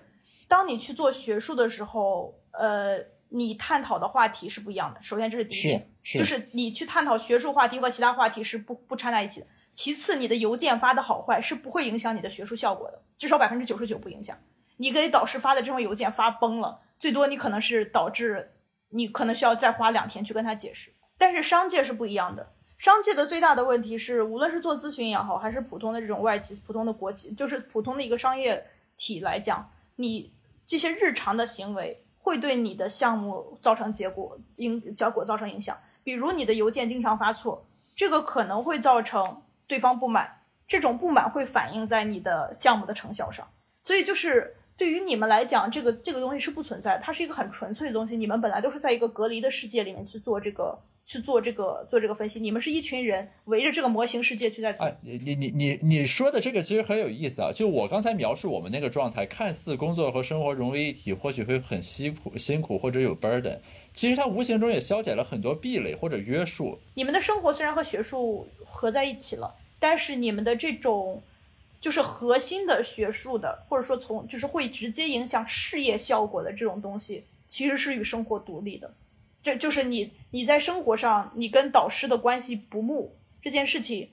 [0.48, 2.98] 当你去做学术的时候，呃，
[3.28, 5.02] 你探讨的话题是不一样的。
[5.02, 9.46] 首先这是第一点，是就是你去探讨学术话题和其他话题是不不掺在一起的。
[9.72, 14.38] 其次，你的邮件发的好坏是不会影响你的学术效果的，至少百分之九十九不影响。
[14.76, 18.52] 你给导师发的这封邮件发崩了，最多你可能是导致
[18.88, 20.94] 你可能需要再花两天去跟他解释。
[21.18, 22.52] 但是商界是不一样的。
[22.80, 28.66] 商界的最大的问题是，无论是做咨询也好，还是普通的这种外企、普通的国企，就是普通的一个商业
[28.96, 30.32] 体来讲，你
[30.66, 35.76] 这些日常的行为会对你的项目造成结果影结果造成影响。
[36.02, 43.46] 比如你的邮件经常发错，这个可能会造成对方不满，这种不满会反映在你的项目的成效上。
[43.82, 48.16] 所以就是对于你们来讲，这个这个东西是不存在，它是一个很纯粹的东西。
[48.16, 50.78] 你们本来都是在一个隔离的世界里面去做这个。
[51.10, 54.86] 去做这个做这个分析，你们是一群人围着这个模型世界去在做。
[54.86, 57.50] 哎，你你你你你说的这个其实很有意思啊！
[57.52, 63.58] 就我刚才描述我们那个状态，看似工作和生活融为一体，或许会很辛苦辛苦或者有 burden，
[63.92, 66.78] 其实它无形中也消解了很多壁垒或者约束。
[66.94, 71.20] 你们的生活虽然和学术合在一起了，但是你们的这种
[71.80, 78.94] 就是核心的学术的，或者说从就是会直接影响事业效果的这种东西，其实是与生活独立的。
[79.42, 84.08] 这就是你你在生活上你跟导师的关系不睦这件事情，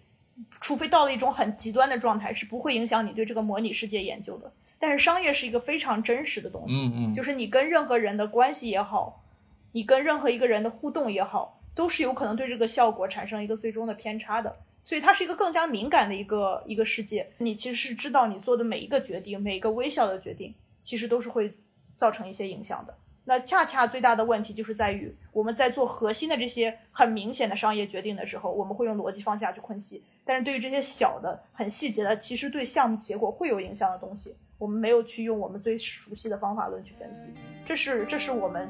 [0.61, 4.51] 除非到了一种很极端的状态，是不会影响你对这个模拟世界研究的。
[4.79, 9.23] 但是商业是一个非常真实的东西，嗯嗯，就是你跟任何人的关系也好，
[9.71, 14.55] 你跟任何一个人的互动也好，都是有可能对这个效果产生一个最终的偏差的。
[14.83, 17.29] 所以它是一个更加敏感的一个一个世界。
[17.39, 21.53] 你其实是知道你做的每一个决定，每一个微小的决定，其实都是会
[21.97, 22.95] 造成一些影响的。
[23.29, 37.27] 那恰恰最大的问题就是在于，我们在做核心的这些很明显的商业决定的时候，我们会用逻辑方向去分析；但是对于这些小的、很细节的，其实对项目结果会有影响的东西，我们没有去用我们最熟悉的方法论去分析，
[37.65, 38.69] 这是这是我们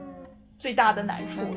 [0.58, 1.40] 最大的难处。
[1.46, 1.52] 我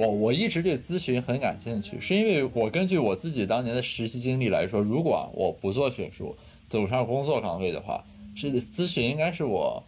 [0.00, 6.34] 我我一直对咨询很感兴趣，是因为我根据我自己当年的实习经历来说，如果我不做学术，
[6.66, 8.02] 走上工作岗位的话，
[8.34, 9.82] 是咨询应该是我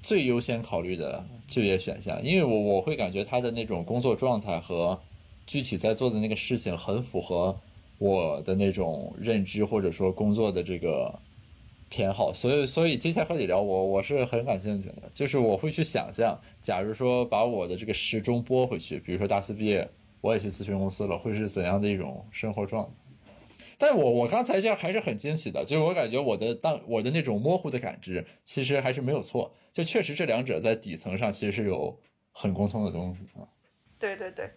[0.00, 4.96] 最优先考虑的就业选项，因为我我会感觉他的那种工作状态和
[5.48, 7.58] 具体在做的那个事情很符合
[7.98, 11.12] 我的那种认知或者说工作的这个。
[11.90, 19.86] 偏好，所以所以接下来和你聊，我我是很感兴趣的，就是我会去想象，假如说把我的这个时钟拨回去，比如说大四毕业，
[20.20, 22.90] 我也去咨询公司了，会是怎样的一种生活状态？
[23.76, 31.98] 但我我刚才这样还是很惊喜的，就是我感觉我的当我的那种模糊的感知，其实还是没有错，就确实这两者在底层上其实是有
[32.30, 33.42] 很共通的东西啊。
[33.98, 34.48] 对对对，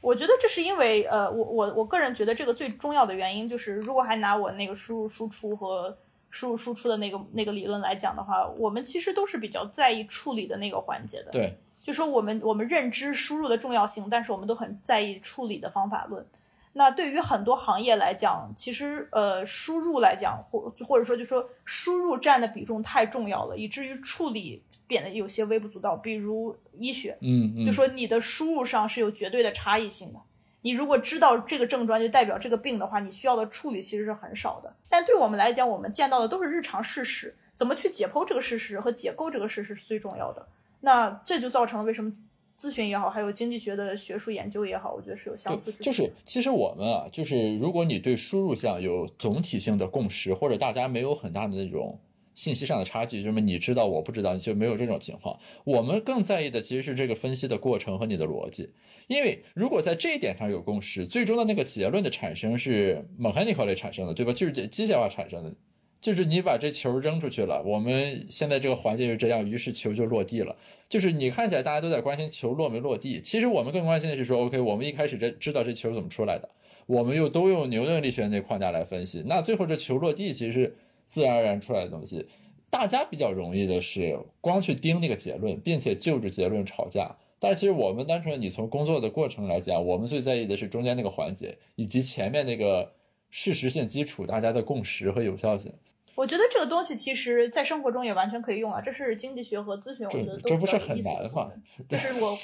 [0.00, 5.94] 我觉得这是因为呃，我我我个人觉得这个最重要的原因就是，如果还拿我那个输入输出和
[6.30, 11.30] 输入输出的那个那个理论来讲的话，我们其实都是比较在意处理的那个环节的。
[11.30, 16.26] 对，就说我们我们认知输入的重要性，但是我们都很在意处理的方法论。
[16.74, 25.96] 那对于很多行业来讲，其实呃输入来讲，或或者说就说输入占的比重太重要了，以至于处理变得有些微不足道。
[25.96, 30.20] 比如医学，嗯嗯，就说你的输入上是有绝对的差异性的。
[30.62, 34.74] 你如果知道这个症状就代表这个病的话，你需要的处理其实是很少的。
[34.88, 40.48] 但对我们来讲，我们见到的都是日常事实，怎么去解剖这个事实和解构这个事实是最重要的。
[40.80, 42.12] 那这就造成了为什么
[42.58, 45.84] 咨询也好，还有经济学的学术研究也好，我觉得是有相似之处。
[45.84, 51.98] 就是其实我们啊，就是如果你对输入项有总体性的共识，或者大家没有很大的那种。
[52.38, 55.36] 信息上的差距，就是你知道我不知道，就没有这种情况。
[55.64, 58.70] 我们更在意的其实是这个分析的过程和你的逻辑，
[59.08, 64.32] 因为如果在这一点上有共识，最终的那个结论的产生是 mechanical 类产生的，对吧？
[64.32, 65.52] 就是机械化产生的，
[66.00, 70.54] 就是你把这球扔出去了，我们现在这个环境是这样，于是球就落地了。
[70.88, 76.48] 就是你看起来大家都在关心球落没落地，其实我们更关心的是说，OK，我们一开始这知道这球怎么出来的，
[76.86, 80.76] 我们又都用牛顿力学那框架来分析，那最后这球落地其实。
[81.08, 82.28] 自然而然出来的东西，
[82.68, 92.92] 大家比较容易的是光去盯那个结论，并且就着结论吵架，但是其实我们单纯你从工作的过程来讲，我们最在意的是中间那个环节，以及前面那个
[93.30, 95.72] 事实性基础，大家的共识和有效性。
[96.14, 101.50] 我觉得这个东西其实在生活中也完全可以用啊，这是经济学和咨询，我觉得这这不是很难难吗？
[101.88, 102.36] 就是我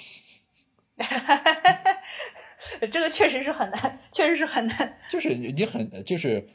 [2.91, 4.99] 这个确实是很难，确实是很难。
[5.11, 6.49] 就是你很就是。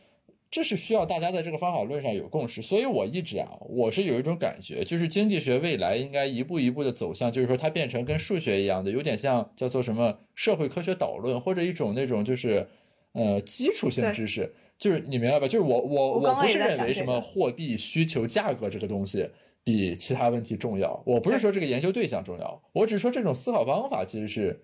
[0.52, 12.68] 这是需要大家在这个方法论上有共识，所以我一直啊，我是有一种感觉，就是经济学未来应该一步一步的走向，就是说它变成跟数学一样的，有点像叫做什么社会科学导论，或者一种那种就是
[13.14, 15.48] 呃基础性知识，就是你明白吧？
[15.48, 19.30] 就是我我我不是认为什么货币需求价格这个东西
[19.64, 24.60] 比其他问题重要，我不是说这个研究对象重要，我只是说这种思考方法其实是。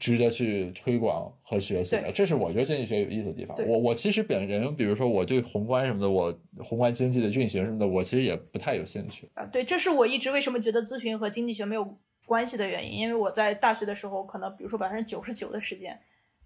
[0.00, 3.54] 值得去推广和学习的，这是我觉得经济学有意思的地方。
[3.66, 9.44] 我我其实本人，比如说我对宏观什么的，我宏观经济的运行什么的，我其实也不太有兴趣啊。
[9.46, 12.98] 对，这是我一直为什么觉得咨询和经济学没有关系的原因。
[12.98, 16.00] 因为我在大学的时候，可能比如说百分之九十九的时间，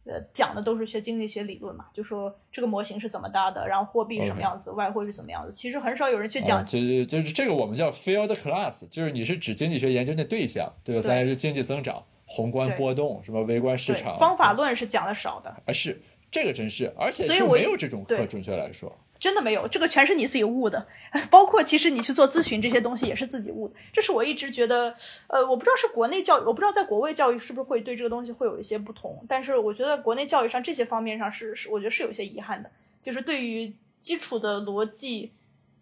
[0.05, 5.53] 呃，讲的都是学经济学理论嘛，就说这个模型是怎么搭的，然后货币什么样子，外汇是怎么样子。
[5.55, 11.01] 其实很少有人去讲，就就是这个我们叫 field class，就是你是指经济学研究的对象，对吧？
[11.01, 12.05] 咱是经济增长。
[12.35, 15.51] 宏观波动，什么微观市场，方法论是讲的少的。
[15.67, 20.85] 啊，是这个真是，而且就没有这种课，准确来说，真的没有，这个全是你自己悟的。
[21.31, 23.75] 包括其实你去做咨询这些东西也是自己悟的。
[23.93, 24.93] 这是我一直觉得，
[25.29, 29.25] 呃，我不知道是国内教育，我不知道在国外教育是不是会对这个东西会有一些不同。
[29.29, 32.69] 但是我觉得国内教育上这些方面上是是，我觉得是有一些遗憾的。
[33.01, 35.31] 就是对于基础的逻辑，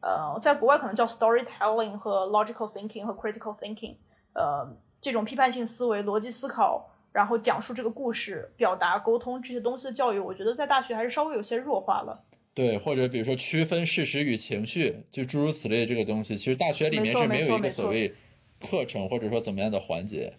[0.02, 3.94] 呃，在国外可能叫 storytelling 和 logical thinking 和 critical thinking，
[4.34, 4.68] 呃。
[5.02, 12.24] 这种批判性思维、逻辑思考，然后讲述这个故事、表达、沟通这些东西的教育，我觉得在大学还是稍微有些弱化了。
[12.54, 18.14] 对，或者比如说区分事实与情绪，就诸如此类这个东西，其实大学里面是没有一个所谓
[18.60, 20.34] 课程或者说怎么样的环节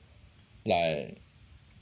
[0.63, 1.13] 来。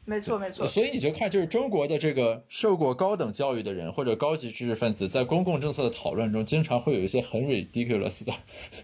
[0.04, 0.66] 没错没错。
[0.66, 8.34] 所以你就看，就是中国的这个受过高等教育的人或者高级知识分子，在公共政策的讨论中，经常会有一些很 ridiculous 的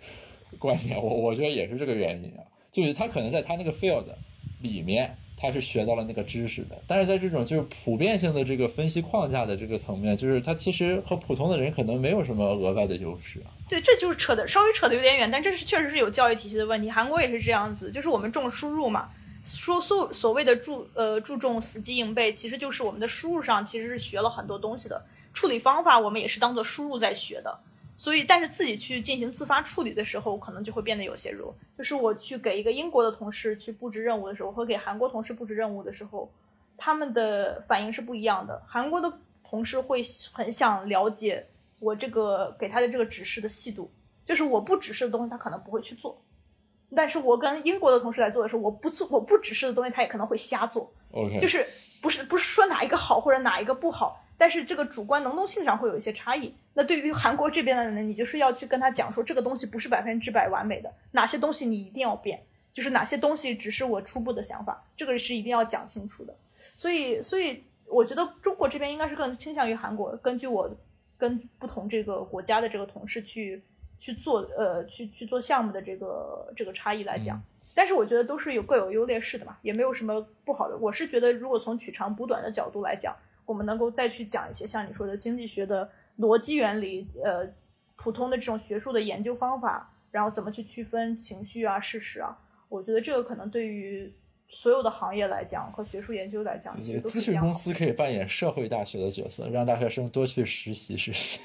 [0.60, 1.02] 观点。
[1.02, 2.46] 我我觉得也是这个原因啊。
[2.78, 4.06] 就是他可能在他那个 field
[4.62, 13.42] 里面，他是学到了那个知识的，但是在这种就是普遍性的这个分析框架的这个层面，就是他其实和普通的人可能没有什么额外的优势。
[13.68, 16.88] 对，这就是扯的稍微扯的有点远，但这是确实是有教育体系的问题。
[16.88, 19.10] 韩国也是这样子，就是我们重输入嘛，
[19.44, 25.04] 说所所谓的注呃注重死记硬背，其实就是我们的输入上其实是学了很多东西的，
[25.34, 27.60] 处理方法我们也是当做输入在学的。
[28.00, 31.52] 所以，但是自己去进行自发处理的时候，可能就会变得有些弱。
[31.76, 36.32] 就是我去给一个英国的同事去布置任务的时候，和给韩国同事布置任务的时候，
[36.78, 38.62] 他们的反应是不一样的。
[38.68, 39.12] 韩国的
[39.44, 41.44] 同事会很想了解
[41.80, 43.90] 我这个给他的这个指示的细度，
[44.24, 46.22] 就是我不指示的东西他可能不会去做，
[46.96, 50.94] 但是我跟英国的同事来做的时候，我不做我不指示的东西他也可能会瞎做。
[51.14, 51.66] OK，就是
[52.00, 54.24] 不是不是说哪一个好或者哪一个不好。
[54.38, 56.54] 但是这个主观能动性上会有一些差异。
[56.74, 62.40] 那对于韩国这边的人，你就是要去跟他讲说，这个东西不是百分之百完美的，哪些东西你一定要变，
[62.72, 66.36] 就是哪些东西只是我初步的想法，这个是一定要讲清楚的。
[66.76, 70.16] 所以，所以我觉得中国这边应该是更倾向于韩国。
[70.18, 70.70] 根据我
[71.18, 73.60] 跟不同这个国家的这个同事去
[73.98, 77.42] 去做呃去去做项目的这个这个差异来讲，
[77.74, 80.78] 但是我觉得都是有各有优劣势的嘛，也没有什么不好的。
[80.78, 83.16] 我是觉得，如果从取长补短的角度来讲。
[83.48, 85.90] 我们能够再去讲一些像你说的经济学的
[86.20, 87.48] 逻辑原理，呃，
[87.96, 92.38] 普通的这种学术的研究方法，然后怎么去区分情绪啊、事实啊？
[92.70, 94.14] 我觉得这个可能对于
[94.50, 101.40] 所有的行业来讲和学术研究来讲，咨询公司可以扮演社会大学的角色，让大学生多去实习实习。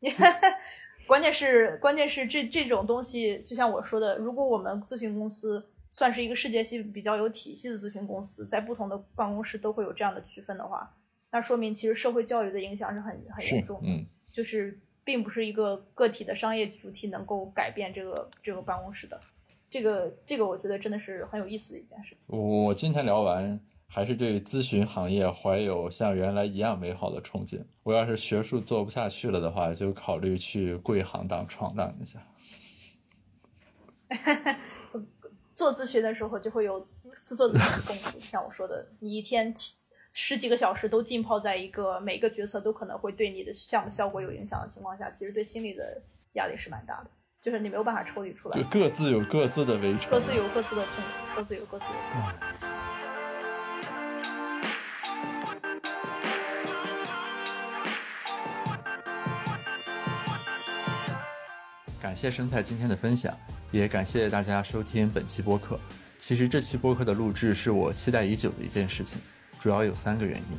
[1.06, 10.92] 关键是，关键是这这种东西，就像我说的，如果我们咨询公司算是一个世界性比较有体系的咨询公司，在不同的办公室都会有这样的区分的话。
[11.32, 19.20] 那说明其实社会教育的影响是很很严重，嗯，就是并不是一个个体的商业主体能够改变这个这个办公室的，
[19.68, 22.16] 这个这个我觉得真的是很有意思的一件事。
[22.26, 27.62] 我今天聊完，还是对咨询行业怀有像原来一样美好的憧憬。
[27.84, 32.18] 我要是学术做不下去了的话，就考虑去贵行当闯荡一下。
[35.54, 36.80] 做咨询的时候就会有
[37.26, 39.54] 做咨询的功夫，像我说的，你一天。
[40.12, 46.02] 十几个小时都浸泡在一个每个决策都可能会对你的项目效果有影响的情况下，其实对心理的
[46.32, 48.60] 压力是蛮大的，就是你没有办法抽离出来。
[48.64, 52.66] 各自有各自的围城，各自有各自的痛苦，各自有各自的痛苦。
[62.02, 63.32] 感谢生菜今天的分享，
[63.70, 65.78] 也感谢大家收听本期播客。
[66.18, 69.20] 其实这期播客的录制是我期待已久的一件事情，
[69.60, 70.58] 主要有三个原因。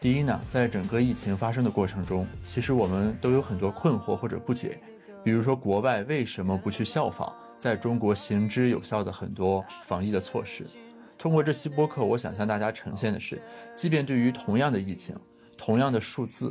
[0.00, 4.80] 第一呢，在整个疫情发生的过程中，其实我们都有很多困惑或者不解，
[5.22, 10.64] 比如说国外为什么不去效仿在中国行之有效的很多防疫的措施。
[11.18, 13.38] 通过这期播客，我想向大家呈现的是，
[13.74, 15.14] 即便对于同样的疫情、
[15.58, 16.50] 同样的数字，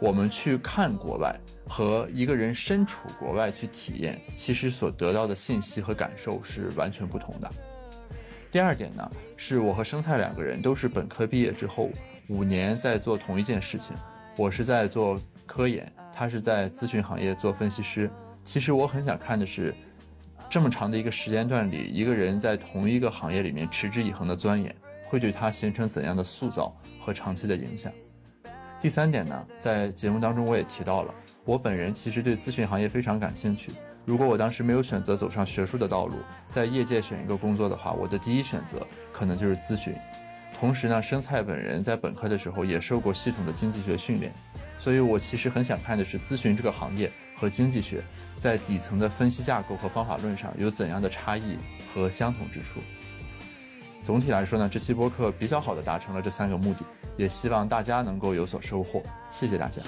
[0.00, 1.34] 我们去看国外
[1.68, 7.50] 和一个人身处国外去体验，其实所得到的信息和感受是完全不同的。
[8.50, 9.08] 第二点呢，
[9.42, 11.88] 是我和生菜两个人都是本科毕业之后
[12.28, 13.96] 五年在做同一件事情，
[14.36, 18.10] 我是在做科研，他是在咨询行业做分析师。
[18.44, 19.74] 其实我很想看的是。
[20.50, 24.74] 这么长的一个时间段里，一个人在同一个行业里面持之以恒的钻研，
[25.04, 27.90] 会对他形成怎样的塑造和长期的影响？
[28.80, 31.14] 第三点呢，在节目当中我也提到了，
[31.44, 33.72] 我本人其实对咨询行业非常感兴趣。
[34.10, 36.16] 如果我当时没有选择走上学术的道路，
[36.48, 39.94] 在业界选一个工作的话，我的第一选择可能就是咨询。
[40.52, 44.32] 同时呢，生菜本人在本科的时候也受过系统的经济学训练，
[44.76, 48.02] 所以我其实很想看的是咨询这个行业和经济学。
[48.36, 51.56] 在底层的分析架构和方法论上有怎样的差异
[51.94, 52.80] 和相同之处？
[54.02, 56.84] 总体来说呢，这期播客比较好的达成了这三个目的，
[57.16, 59.04] 也希望大家能够有所收获。
[59.30, 59.80] 谢谢大家。